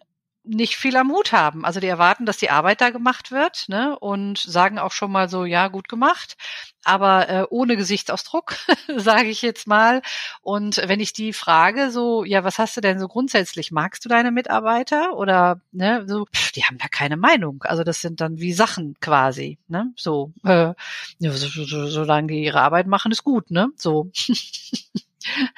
nicht 0.51 0.77
viel 0.77 0.97
am 0.97 1.11
Hut 1.11 1.33
haben. 1.33 1.65
Also 1.65 1.81
die 1.81 1.87
erwarten, 1.87 2.27
dass 2.27 2.37
die 2.37 2.51
Arbeit 2.51 2.81
da 2.81 2.91
gemacht 2.91 3.31
wird 3.31 3.69
ne, 3.69 3.99
und 3.99 4.39
sagen 4.39 4.79
auch 4.79 4.93
schon 4.93 5.13
mal 5.13 5.29
so, 5.29 5.45
ja, 5.45 5.69
gut 5.69 5.89
gemacht, 5.89 6.37
aber 6.85 7.29
äh, 7.29 7.47
ohne 7.51 7.77
Gesichtsausdruck, 7.77 8.57
sage 8.97 9.29
ich 9.29 9.43
jetzt 9.43 9.67
mal. 9.67 10.03
Und 10.43 10.77
wenn 10.87 11.01
ich 11.01 11.13
die 11.13 11.33
frage, 11.33 11.91
so, 11.91 12.25
ja, 12.25 12.43
was 12.45 12.59
hast 12.59 12.77
du 12.77 12.81
denn 12.81 12.99
so 12.99 13.09
grundsätzlich? 13.09 13.71
Magst 13.71 14.05
du 14.05 14.09
deine 14.09 14.33
Mitarbeiter? 14.33 15.17
Oder 15.17 15.61
ne, 15.73 16.05
so, 16.07 16.27
pff, 16.27 16.53
die 16.53 16.65
haben 16.65 16.79
da 16.79 16.89
keine 16.89 17.17
Meinung. 17.17 17.63
Also 17.63 17.85
das 17.85 18.01
sind 18.01 18.21
dann 18.21 18.39
wie 18.39 18.53
Sachen 18.53 18.97
quasi, 19.01 19.59
ne? 19.69 19.93
So, 19.97 20.33
äh, 20.45 20.75
so, 21.19 21.31
so, 21.31 21.65
so, 21.65 21.87
solange 21.87 22.29
die 22.29 22.45
ihre 22.45 22.61
Arbeit 22.61 22.87
machen, 22.87 23.13
ist 23.13 23.25
gut, 23.25 23.51
ne? 23.51 23.69
So. 23.77 24.11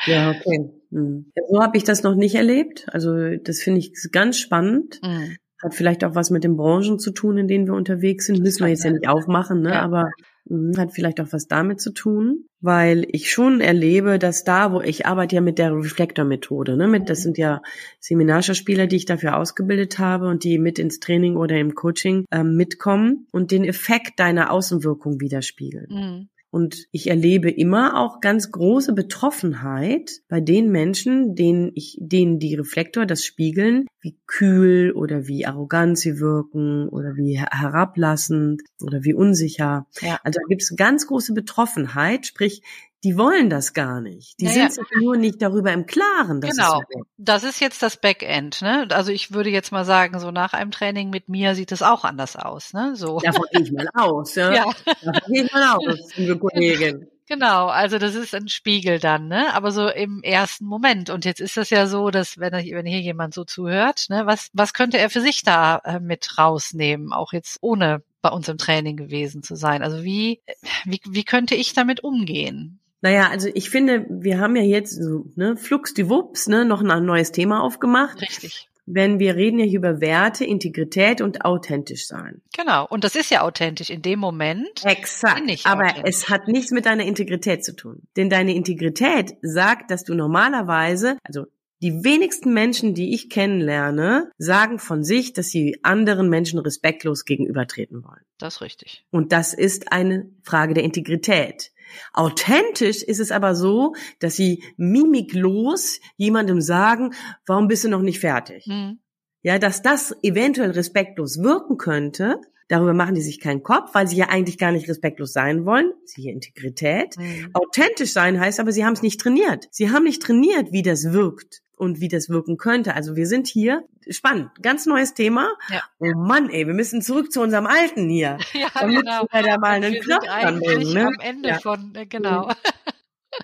Ja, 0.07 0.31
okay. 0.31 0.71
Mhm. 0.91 1.33
So 1.51 1.61
habe 1.61 1.77
ich 1.77 1.85
das 1.85 2.03
noch 2.03 2.15
nicht 2.15 2.35
erlebt. 2.35 2.87
Also 2.89 3.37
das 3.37 3.61
finde 3.61 3.81
ich 3.81 3.93
ganz 4.13 4.39
spannend. 4.39 5.01
Mhm. 5.03 5.37
Hat 5.63 5.75
vielleicht 5.75 6.05
auch 6.05 6.17
was 6.17 6.31
mit 6.31 6.43
den 6.43 6.57
Branchen 6.57 6.99
zu 6.99 7.13
tun, 7.13 7.39
in 7.39 7.47
denen 7.47 7.67
wir 7.67 7.75
unterwegs 7.75 8.27
sind. 8.27 8.41
Müssen 8.41 8.65
wir 8.65 8.69
jetzt 8.69 8.85
ja 8.85 8.91
nicht 8.91 9.09
aufmachen, 9.09 9.63
ne? 9.63 9.71
Ja. 9.71 9.83
Aber 9.83 10.11
mh, 10.47 10.77
hat 10.77 10.93
vielleicht 10.93 11.21
auch 11.21 11.29
was 11.31 11.47
damit 11.47 11.81
zu 11.81 11.93
tun, 11.93 12.47
weil 12.61 13.07
ich 13.09 13.31
schon 13.31 13.61
erlebe, 13.61 14.19
dass 14.19 14.43
da, 14.43 14.73
wo 14.73 14.81
ich 14.81 15.07
arbeite 15.07 15.37
ja 15.37 15.41
mit 15.41 15.59
der 15.59 15.73
Reflektor-Methode, 15.73 16.77
ne? 16.77 16.89
Mit, 16.89 17.09
das 17.09 17.21
mhm. 17.21 17.23
sind 17.23 17.39
ja 17.39 17.63
Seminarschauspieler, 18.01 18.89
die 18.89 18.97
ich 18.97 19.05
dafür 19.07 19.37
ausgebildet 19.37 20.01
habe 20.01 20.27
und 20.27 20.43
die 20.43 20.59
mit 20.59 20.81
ins 20.81 20.99
Training 20.99 21.37
oder 21.37 21.57
im 21.57 21.77
Coaching 21.77 22.25
ähm, 22.33 22.57
mitkommen 22.57 23.29
und 23.31 23.53
den 23.53 23.65
Effekt 23.65 24.19
deiner 24.19 24.51
Außenwirkung 24.51 25.21
widerspiegeln. 25.21 25.87
Mhm. 25.91 26.29
Und 26.53 26.87
ich 26.91 27.09
erlebe 27.09 27.51
immer 27.51 27.99
auch 27.99 28.21
ganz 28.21 28.51
große 28.51 28.93
Betroffenheit 28.93 30.21
bei 30.29 30.43
den 30.43 30.71
Menschen, 30.71 31.35
denen 31.35 31.73
ich, 31.75 31.97
denen 31.99 32.39
die 32.39 32.55
Reflektor 32.55 33.07
das 33.07 33.25
spiegeln, 33.25 33.87
wie 34.03 34.19
kühl 34.27 34.93
oder 34.93 35.27
wie 35.27 35.47
arrogant 35.47 35.99
sie 35.99 36.21
wirken 36.21 36.91
oder 36.91 37.17
wie 37.17 37.39
herablassend 37.39 38.61
oder 38.83 39.03
wie 39.03 39.15
unsicher. 39.15 39.87
Ja. 40.03 40.21
Also 40.25 40.41
da 40.41 40.47
gibt 40.47 40.61
es 40.61 40.77
ganz 40.77 41.07
große 41.07 41.33
Betroffenheit, 41.33 42.27
sprich, 42.27 42.63
die 43.05 43.19
wollen 43.19 43.51
das 43.51 43.73
gar 43.73 44.01
nicht. 44.01 44.39
Die 44.41 44.45
naja. 44.45 44.71
sind 44.71 44.75
sich 44.75 45.01
nur 45.01 45.17
nicht 45.17 45.43
darüber 45.43 45.73
im 45.73 45.87
Klaren. 45.87 46.41
Dass 46.41 46.57
genau. 46.57 46.81
das 47.17 47.43
ist 47.43 47.61
jetzt 47.61 47.83
das 47.83 47.97
Backend. 47.97 48.63
Ne? 48.63 48.87
Also 48.91 49.11
ich 49.11 49.33
würde 49.33 49.51
jetzt 49.51 49.73
mal 49.73 49.85
sagen, 49.85 50.21
so 50.21 50.31
nach 50.31 50.53
einem 50.53 50.71
Training 50.71 51.11
mit 51.11 51.29
mir 51.29 51.55
sieht 51.55 51.73
es 51.73 51.83
auch 51.83 52.05
anders 52.05 52.37
aus. 52.37 52.73
Ne? 52.73 52.95
So. 52.95 53.19
Davon 53.19 53.47
gehe 53.53 53.63
ich 53.63 53.73
mal 53.73 53.89
aus. 53.95 54.35
Ja? 54.37 54.53
ja. 54.55 54.65
Davon 55.03 55.33
gehe 55.33 55.45
ich 55.45 55.53
mal 55.53 55.77
aus, 55.77 56.17
liebe 56.17 56.39
Kollegin. 56.39 57.09
Genau, 57.29 57.69
also 57.69 57.99
das 57.99 58.15
ist 58.15 58.35
ein 58.35 58.49
Spiegel 58.49 58.99
dann, 58.99 59.29
ne? 59.29 59.55
Aber 59.55 59.71
so 59.71 59.89
im 59.89 60.23
ersten 60.23 60.67
Moment. 60.67 61.09
Und 61.09 61.25
jetzt 61.25 61.41
ist 61.41 61.57
das 61.57 61.71
ja 61.71 61.87
so, 61.87 62.11
dass 62.11 62.37
wenn, 62.37 62.53
wenn 62.53 62.85
hier 62.85 63.01
jemand 63.01 63.33
so 63.33 63.45
zuhört, 63.45 64.07
ne, 64.11 64.27
was, 64.27 64.51
was 64.53 64.75
könnte 64.75 64.99
er 64.99 65.09
für 65.09 65.21
sich 65.23 65.43
da 65.43 65.79
äh, 65.85 65.99
mit 65.99 66.37
rausnehmen, 66.37 67.13
auch 67.13 67.33
jetzt 67.33 67.59
ohne 67.63 68.03
bei 68.21 68.29
uns 68.29 68.49
im 68.49 68.59
Training 68.59 68.97
gewesen 68.97 69.43
zu 69.43 69.57
sein? 69.57 69.83
Also 69.83 70.05
wie, 70.05 70.43
wie, 70.85 71.01
wie 71.09 71.25
könnte 71.25 71.55
ich 71.55 71.73
damit 71.73 72.05
umgehen? 72.05 72.82
Naja, 73.03 73.29
also 73.31 73.49
ich 73.53 73.69
finde, 73.69 74.07
wir 74.09 74.39
haben 74.39 74.57
ja 74.57 74.63
jetzt 74.63 74.95
so, 74.95 75.27
ne, 75.35 75.57
flux 75.57 75.93
die 75.93 76.09
Wups, 76.09 76.47
ne, 76.47 76.65
noch 76.65 76.83
ein 76.83 77.05
neues 77.05 77.33
Thema 77.33 77.63
aufgemacht. 77.63 78.21
Richtig. 78.23 78.69
wenn 78.85 79.19
wir 79.21 79.37
reden 79.37 79.59
ja 79.61 79.65
hier 79.65 79.79
über 79.79 80.01
Werte, 80.01 80.45
Integrität 80.45 81.21
und 81.21 81.45
authentisch 81.45 82.07
sein. 82.07 82.43
Genau. 82.57 82.87
Und 82.89 83.05
das 83.05 83.15
ist 83.15 83.31
ja 83.31 83.43
authentisch 83.43 83.91
in 83.91 84.03
dem 84.03 84.19
Moment. 84.19 84.85
Exakt. 84.85 85.43
Aber 85.65 86.05
es 86.05 86.29
hat 86.29 86.49
nichts 86.49 86.73
mit 86.73 86.87
deiner 86.87 87.05
Integrität 87.05 87.65
zu 87.65 87.77
tun. 87.77 88.03
Denn 88.17 88.29
deine 88.29 88.55
Integrität 88.55 89.35
sagt, 89.41 89.91
dass 89.91 90.05
du 90.05 90.15
normalerweise, 90.15 91.17
also 91.23 91.47
die 91.81 92.05
wenigsten 92.05 92.53
Menschen, 92.53 92.95
die 92.95 93.13
ich 93.13 93.29
kennenlerne, 93.29 94.31
sagen 94.39 94.79
von 94.79 95.03
sich, 95.03 95.33
dass 95.33 95.49
sie 95.49 95.81
anderen 95.83 96.29
Menschen 96.29 96.61
respektlos 96.61 97.25
gegenübertreten 97.25 98.05
wollen. 98.05 98.23
Das 98.39 98.57
ist 98.57 98.61
richtig. 98.61 99.05
Und 99.11 99.33
das 99.33 99.53
ist 99.53 99.93
eine 99.93 100.29
Frage 100.43 100.75
der 100.75 100.85
Integrität. 100.85 101.73
Authentisch 102.13 103.03
ist 103.03 103.21
es 103.21 103.31
aber 103.31 103.55
so, 103.55 103.95
dass 104.19 104.37
sie 104.37 104.63
mimiklos 104.77 106.01
jemandem 106.17 106.61
sagen, 106.61 107.15
warum 107.47 107.69
bist 107.69 107.85
du 107.85 107.89
noch 107.89 108.03
nicht 108.03 108.21
fertig? 108.21 108.67
Mhm. 108.67 109.01
Ja, 109.43 109.59
dass 109.59 109.83
das 109.83 110.15
eventuell 110.23 110.71
respektlos 110.71 111.43
wirken 111.43 111.77
könnte, 111.77 112.41
darüber 112.69 112.95
machen 112.95 113.15
die 113.15 113.23
sich 113.23 113.41
keinen 113.41 113.63
Kopf, 113.63 113.93
weil 113.95 114.07
sie 114.07 114.17
ja 114.17 114.29
eigentlich 114.29 114.57
gar 114.57 114.71
nicht 114.71 114.89
respektlos 114.89 115.33
sein 115.33 115.67
wollen. 115.67 115.93
Siehe 116.05 116.33
Integrität. 116.33 117.17
Mhm. 117.19 117.51
Authentisch 117.53 118.13
sein 118.13 118.39
heißt 118.39 118.61
aber, 118.61 118.73
sie 118.73 118.85
haben 118.85 118.93
es 118.93 119.03
nicht 119.03 119.21
trainiert. 119.21 119.67
Sie 119.71 119.91
haben 119.91 120.05
nicht 120.05 120.23
trainiert, 120.23 120.73
wie 120.73 120.83
das 120.83 121.13
wirkt 121.13 121.62
und 121.83 122.01
wie 122.01 122.07
das 122.07 122.29
wirken 122.29 122.59
könnte. 122.59 122.95
Also 122.95 123.17
wir 123.17 123.27
sind 123.27 123.49
hier, 123.49 123.83
spannend, 124.09 124.51
ganz 124.63 124.87
neues 124.87 125.15
Thema. 125.15 125.51
Ja. 125.69 125.83
Oh 125.99 126.13
Mann, 126.15 126.49
ey, 126.49 126.65
wir 126.65 126.75
müssen 126.75 127.03
zurück 127.03 127.33
zu 127.33 127.41
unserem 127.41 127.67
Alten 127.67 128.09
hier. 128.09 128.39
Ja, 128.53 128.69
genau. 128.87 129.27
Wir 129.33 129.43
da 129.43 129.59
mal 129.59 129.71
einen 129.71 129.95
wir 129.95 130.01
Knopf 130.01 130.23
sind 130.23 130.31
eigentlich 130.31 130.95
ne? 130.95 131.07
am 131.07 131.19
Ende 131.21 131.49
ja. 131.49 131.59
von, 131.59 131.93
äh, 131.97 132.07
genau. 132.07 132.53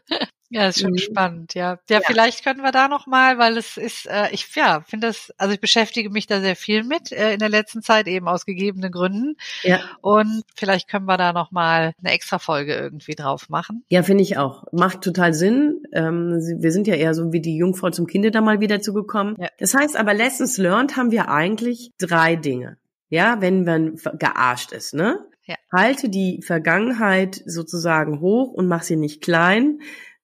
Ja, 0.51 0.69
ist 0.69 0.81
schon 0.81 0.93
mhm. 0.93 0.99
spannend, 0.99 1.55
ja. 1.55 1.79
ja. 1.91 1.99
ja. 1.99 2.01
vielleicht 2.07 2.43
können 2.43 2.63
wir 2.63 2.73
da 2.73 2.89
noch 2.89 3.07
mal, 3.07 3.39
weil 3.39 3.59
es 3.59 3.77
ist, 3.77 4.07
äh, 4.07 4.29
ich 4.31 4.49
ja, 4.55 4.83
finde 4.87 5.09
das, 5.09 5.33
also 5.37 5.53
ich 5.53 5.61
beschäftige 5.61 6.09
mich 6.09 6.27
da 6.27 6.41
sehr 6.41 6.57
viel 6.57 6.85
mit 6.85 7.13
äh, 7.13 7.35
in 7.35 7.39
der 7.39 7.51
letzten 7.51 7.83
Zeit 7.83 8.07
eben 8.07 8.29
aus 8.29 8.47
gegebenen 8.47 8.91
Gründen. 8.91 9.37
Ja. 9.63 9.81
Und 10.01 10.43
vielleicht 10.57 10.89
können 10.89 11.05
wir 11.05 11.19
da 11.19 11.35
noch 11.35 11.51
mal 11.51 11.93
eine 12.03 12.13
extra 12.13 12.39
Folge 12.39 12.75
irgendwie 12.75 13.15
drauf 13.15 13.51
machen. 13.51 13.85
Ja, 13.91 14.03
finde 14.03 14.23
ich 14.23 14.39
auch. 14.39 14.65
Macht 14.73 15.03
total 15.03 15.35
Sinn. 15.35 15.83
Ähm, 15.93 16.39
wir 16.41 16.73
sind 16.73 16.87
ja 16.87 16.95
eher 16.95 17.13
so 17.13 17.31
wie 17.33 17.41
die 17.41 17.57
Jungfrau 17.57 17.91
zum 17.91 18.07
Kinde 18.07 18.31
da 18.31 18.41
mal 18.41 18.61
wieder 18.61 18.81
zugekommen. 18.81 19.37
Ja. 19.39 19.49
Das 19.59 19.75
heißt 19.75 19.97
aber, 19.97 20.15
Lessons 20.15 20.57
learned 20.57 20.97
haben 20.97 21.11
wir 21.11 21.29
eigentlich 21.29 21.93
drei 21.99 22.37
Dinge. 22.37 22.79
Ja, 23.11 23.41
wenn 23.41 23.65
man 23.65 23.97
gearscht 24.19 24.73
ist, 24.73 24.95
ne? 24.95 25.19
Ja. 25.45 25.57
Halte 25.73 26.11
die 26.11 26.43
Vergangenheit 26.43 27.43
sozusagen 27.47 28.21
hoch 28.21 28.53
und 28.53 28.69
mach 28.69 28.83
sie 28.83 28.97
nicht 28.97 29.23
klein 29.23 29.81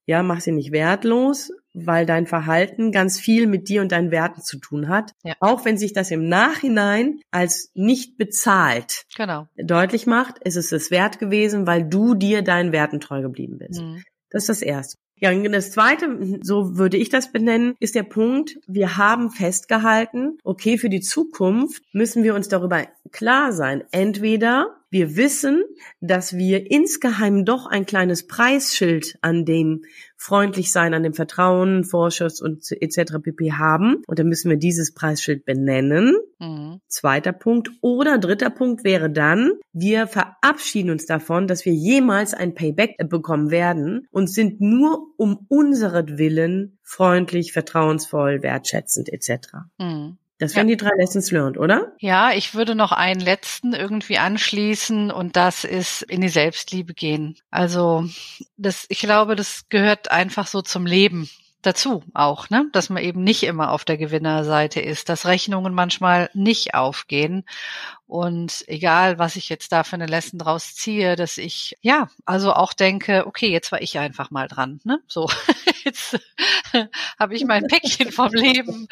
ja, 0.06 0.22
mach 0.22 0.40
sie 0.40 0.52
nicht 0.52 0.72
wertlos, 0.72 1.52
weil 1.72 2.06
dein 2.06 2.26
Verhalten 2.26 2.92
ganz 2.92 3.18
viel 3.18 3.46
mit 3.46 3.68
dir 3.68 3.82
und 3.82 3.92
deinen 3.92 4.10
Werten 4.10 4.42
zu 4.42 4.58
tun 4.58 4.88
hat. 4.88 5.12
Ja. 5.22 5.34
Auch 5.40 5.64
wenn 5.64 5.76
sich 5.76 5.92
das 5.92 6.10
im 6.10 6.28
Nachhinein 6.28 7.20
als 7.30 7.70
nicht 7.74 8.16
bezahlt 8.16 9.04
genau. 9.16 9.48
deutlich 9.56 10.06
macht, 10.06 10.38
ist 10.38 10.56
es 10.56 10.72
es 10.72 10.90
wert 10.90 11.18
gewesen, 11.18 11.66
weil 11.66 11.88
du 11.88 12.14
dir 12.14 12.42
deinen 12.42 12.72
Werten 12.72 13.00
treu 13.00 13.22
geblieben 13.22 13.58
bist. 13.58 13.80
Mhm. 13.80 14.02
Das 14.30 14.44
ist 14.44 14.48
das 14.48 14.62
Erste. 14.62 14.98
Ja, 15.24 15.32
das 15.48 15.70
zweite, 15.70 16.38
so 16.42 16.76
würde 16.76 16.98
ich 16.98 17.08
das 17.08 17.32
benennen, 17.32 17.76
ist 17.80 17.94
der 17.94 18.02
Punkt, 18.02 18.58
wir 18.66 18.98
haben 18.98 19.30
festgehalten, 19.30 20.36
okay, 20.44 20.76
für 20.76 20.90
die 20.90 21.00
Zukunft 21.00 21.82
müssen 21.94 22.24
wir 22.24 22.34
uns 22.34 22.48
darüber 22.48 22.86
klar 23.10 23.54
sein. 23.54 23.84
Entweder 23.90 24.76
wir 24.90 25.16
wissen, 25.16 25.64
dass 26.02 26.36
wir 26.36 26.70
insgeheim 26.70 27.46
doch 27.46 27.64
ein 27.64 27.86
kleines 27.86 28.26
Preisschild 28.26 29.16
an 29.22 29.46
dem 29.46 29.86
freundlich 30.24 30.72
sein, 30.72 30.94
an 30.94 31.02
dem 31.02 31.12
Vertrauen, 31.12 31.84
Vorschuss 31.84 32.40
und 32.40 32.64
etc. 32.70 33.16
pp. 33.22 33.52
haben. 33.52 34.02
Und 34.06 34.18
dann 34.18 34.28
müssen 34.28 34.48
wir 34.48 34.56
dieses 34.56 34.94
Preisschild 34.94 35.44
benennen. 35.44 36.16
Mhm. 36.38 36.80
Zweiter 36.88 37.32
Punkt. 37.32 37.70
Oder 37.82 38.18
dritter 38.18 38.48
Punkt 38.48 38.84
wäre 38.84 39.10
dann, 39.10 39.52
wir 39.72 40.06
verabschieden 40.06 40.90
uns 40.90 41.04
davon, 41.04 41.46
dass 41.46 41.66
wir 41.66 41.74
jemals 41.74 42.32
ein 42.32 42.54
Payback 42.54 42.96
bekommen 43.10 43.50
werden 43.50 44.06
und 44.10 44.30
sind 44.30 44.62
nur 44.62 45.08
um 45.18 45.44
unseren 45.48 46.16
Willen 46.16 46.78
freundlich, 46.82 47.52
vertrauensvoll, 47.52 48.42
wertschätzend 48.42 49.12
etc. 49.12 49.48
Mhm. 49.78 50.16
Das 50.44 50.54
wären 50.56 50.68
ja. 50.68 50.76
die 50.76 50.84
drei 50.84 50.90
Lessons 50.98 51.30
learned, 51.30 51.56
oder? 51.56 51.92
Ja, 52.00 52.32
ich 52.32 52.54
würde 52.54 52.74
noch 52.74 52.92
einen 52.92 53.20
letzten 53.20 53.72
irgendwie 53.72 54.18
anschließen 54.18 55.10
und 55.10 55.36
das 55.36 55.64
ist 55.64 56.02
in 56.02 56.20
die 56.20 56.28
Selbstliebe 56.28 56.92
gehen. 56.92 57.36
Also, 57.50 58.04
das, 58.58 58.84
ich 58.90 59.00
glaube, 59.00 59.36
das 59.36 59.70
gehört 59.70 60.10
einfach 60.10 60.46
so 60.46 60.60
zum 60.60 60.84
Leben 60.84 61.30
dazu 61.66 62.02
auch, 62.14 62.50
ne? 62.50 62.68
Dass 62.72 62.90
man 62.90 63.02
eben 63.02 63.22
nicht 63.24 63.42
immer 63.42 63.70
auf 63.70 63.84
der 63.84 63.96
Gewinnerseite 63.96 64.80
ist, 64.80 65.08
dass 65.08 65.26
Rechnungen 65.26 65.74
manchmal 65.74 66.30
nicht 66.34 66.74
aufgehen 66.74 67.44
und 68.06 68.64
egal, 68.68 69.18
was 69.18 69.34
ich 69.34 69.48
jetzt 69.48 69.72
da 69.72 69.82
für 69.82 69.94
eine 69.94 70.06
Lesson 70.06 70.38
draus 70.38 70.74
ziehe, 70.74 71.16
dass 71.16 71.38
ich, 71.38 71.76
ja, 71.80 72.08
also 72.26 72.52
auch 72.52 72.74
denke, 72.74 73.26
okay, 73.26 73.48
jetzt 73.48 73.72
war 73.72 73.80
ich 73.80 73.98
einfach 73.98 74.30
mal 74.30 74.46
dran, 74.46 74.78
ne? 74.84 75.00
So, 75.08 75.28
jetzt 75.84 76.18
habe 77.18 77.34
ich 77.34 77.44
mein 77.46 77.66
Päckchen 77.66 78.12
vom 78.12 78.30
Leben 78.32 78.88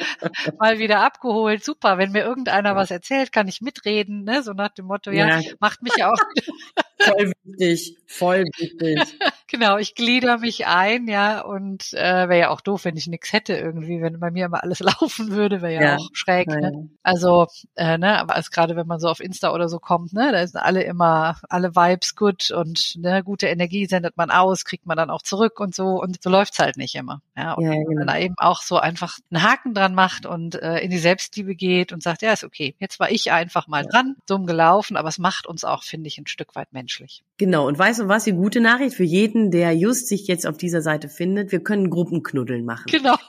mal 0.59 0.79
wieder 0.79 1.01
abgeholt. 1.01 1.63
Super, 1.63 1.99
wenn 1.99 2.13
mir 2.13 2.25
irgendeiner 2.25 2.75
was 2.75 2.91
erzählt, 2.91 3.33
kann 3.33 3.49
ich 3.49 3.61
mitreden, 3.61 4.25
ne? 4.25 4.43
So 4.43 4.55
nach 4.55 4.71
dem 4.71 4.87
Motto, 4.87 5.11
ja, 5.11 5.41
ja 5.41 5.53
macht 5.61 5.83
mich 5.83 5.93
ja 5.97 6.11
auch. 6.11 6.19
voll 6.99 7.33
wichtig, 7.45 7.99
voll 8.07 8.45
wichtig. 8.57 9.19
Genau, 9.53 9.77
ich 9.77 9.95
glieder 9.95 10.39
mich 10.39 10.67
ein, 10.67 11.07
ja, 11.07 11.43
und 11.43 11.93
äh, 11.93 12.29
wäre 12.29 12.39
ja 12.39 12.51
auch 12.51 12.61
doof, 12.61 12.85
wenn 12.85 12.97
ich 12.97 13.07
nichts 13.07 13.33
hätte 13.33 13.55
irgendwie, 13.55 14.03
wenn 14.03 14.19
bei 14.19 14.31
mir 14.31 14.47
immer 14.47 14.63
alles 14.63 14.81
laufen 15.01 15.31
würde, 15.31 15.63
wäre 15.63 15.75
ja, 15.75 15.83
ja, 15.83 15.97
auch 15.97 16.09
schräg. 16.13 16.49
Ne? 16.49 16.89
Also, 17.03 17.47
äh, 17.77 17.99
ne, 17.99 18.19
aber 18.19 18.35
als 18.35 18.51
gerade 18.51 18.75
wenn 18.75 18.87
man 18.87 18.99
so 18.99 19.09
auf 19.09 19.21
Insta 19.21 19.53
oder 19.53 19.69
so 19.69 19.79
kommt, 19.79 20.13
ne, 20.13 20.33
da 20.33 20.45
sind 20.47 20.61
alle 20.61 20.83
immer, 20.83 21.39
alle 21.49 21.77
Vibes 21.77 22.17
gut 22.17 22.51
und 22.51 22.97
ne, 22.97 23.23
gute 23.23 23.47
Energie 23.47 23.87
sendet 23.87 24.17
man 24.17 24.31
aus, 24.31 24.65
kriegt 24.65 24.87
man 24.87 24.97
dann 24.97 25.11
auch 25.11 25.23
zurück 25.23 25.61
und 25.61 25.75
so 25.75 26.01
und 26.01 26.23
so 26.23 26.31
läuft's 26.31 26.59
halt 26.59 26.77
nicht 26.77 26.95
immer. 26.95 27.23
Ja, 27.37 27.53
und 27.53 27.65
ja, 27.65 27.73
genau. 27.73 27.89
wenn 27.89 27.99
man 27.99 28.07
da 28.07 28.19
eben 28.19 28.35
auch 28.39 28.63
so 28.63 28.79
einfach 28.79 29.19
einen 29.31 29.43
Haken 29.43 29.75
dran 29.75 29.95
macht 29.95 30.27
und 30.27 30.55
äh, 30.61 30.79
in 30.79 30.91
die 30.91 30.99
Selbstliebe 30.99 31.55
geht 31.55 31.93
und 31.93 32.03
sagt, 32.03 32.23
ja, 32.23 32.33
ist 32.33 32.45
okay, 32.45 32.75
jetzt 32.79 32.99
war 32.99 33.11
ich 33.11 33.31
einfach 33.31 33.69
mal 33.69 33.85
ja. 33.85 33.91
dran, 33.91 34.17
dumm 34.27 34.47
gelaufen, 34.47 34.97
aber 34.97 35.09
es 35.09 35.19
macht 35.19 35.47
uns 35.47 35.65
auch, 35.65 35.83
finde 35.83 36.09
ich, 36.09 36.19
ein 36.19 36.27
Stück 36.27 36.55
weit 36.55 36.73
menschlich. 36.73 37.23
Genau, 37.37 37.67
und 37.67 37.79
weißt 37.79 38.01
du 38.01 38.09
was, 38.09 38.25
die 38.25 38.33
gute 38.33 38.61
Nachricht 38.61 38.97
für 38.97 39.05
jeden, 39.05 39.42
der 39.51 39.73
just 39.73 40.09
sich 40.09 40.27
jetzt 40.27 40.47
auf 40.47 40.57
dieser 40.57 40.83
Seite 40.83 41.09
findet, 41.09 41.53
wir 41.53 41.63
können 41.63 41.91
Gruppenknuddeln 41.91 42.65
machen. 42.65 42.87
Genau. 42.91 43.17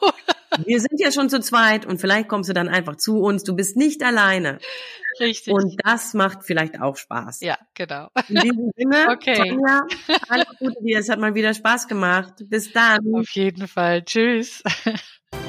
Wir 0.66 0.80
sind 0.80 1.00
ja 1.00 1.12
schon 1.12 1.32
zu 1.32 1.40
zweit 1.40 1.84
und 1.84 2.00
vielleicht 2.00 2.28
kommst 2.28 2.48
du 2.48 2.54
dann 2.54 2.70
einfach 2.70 2.98
zu 2.98 3.18
uns. 3.18 3.44
Du 3.44 3.56
bist 3.56 3.76
nicht 3.76 4.04
alleine. 4.04 4.60
Richtig. 5.20 5.54
Und 5.54 5.76
das 5.84 6.14
macht 6.14 6.44
vielleicht 6.44 6.80
auch 6.80 6.96
Spaß. 6.96 7.42
Ja, 7.42 7.58
genau. 7.74 8.10
In 8.28 8.36
diesem 8.36 8.72
Sinne, 8.76 9.08
okay. 9.10 9.36
Tanja, 9.36 9.82
alles 10.30 10.48
Gute 10.60 10.76
dir. 10.84 11.00
Es 11.00 11.10
hat 11.10 11.20
mal 11.20 11.34
wieder 11.34 11.54
Spaß 11.54 11.88
gemacht. 11.88 12.34
Bis 12.46 12.72
dann. 12.72 13.00
Auf 13.16 13.30
jeden 13.32 13.68
Fall. 13.68 14.04
Tschüss. 14.04 14.62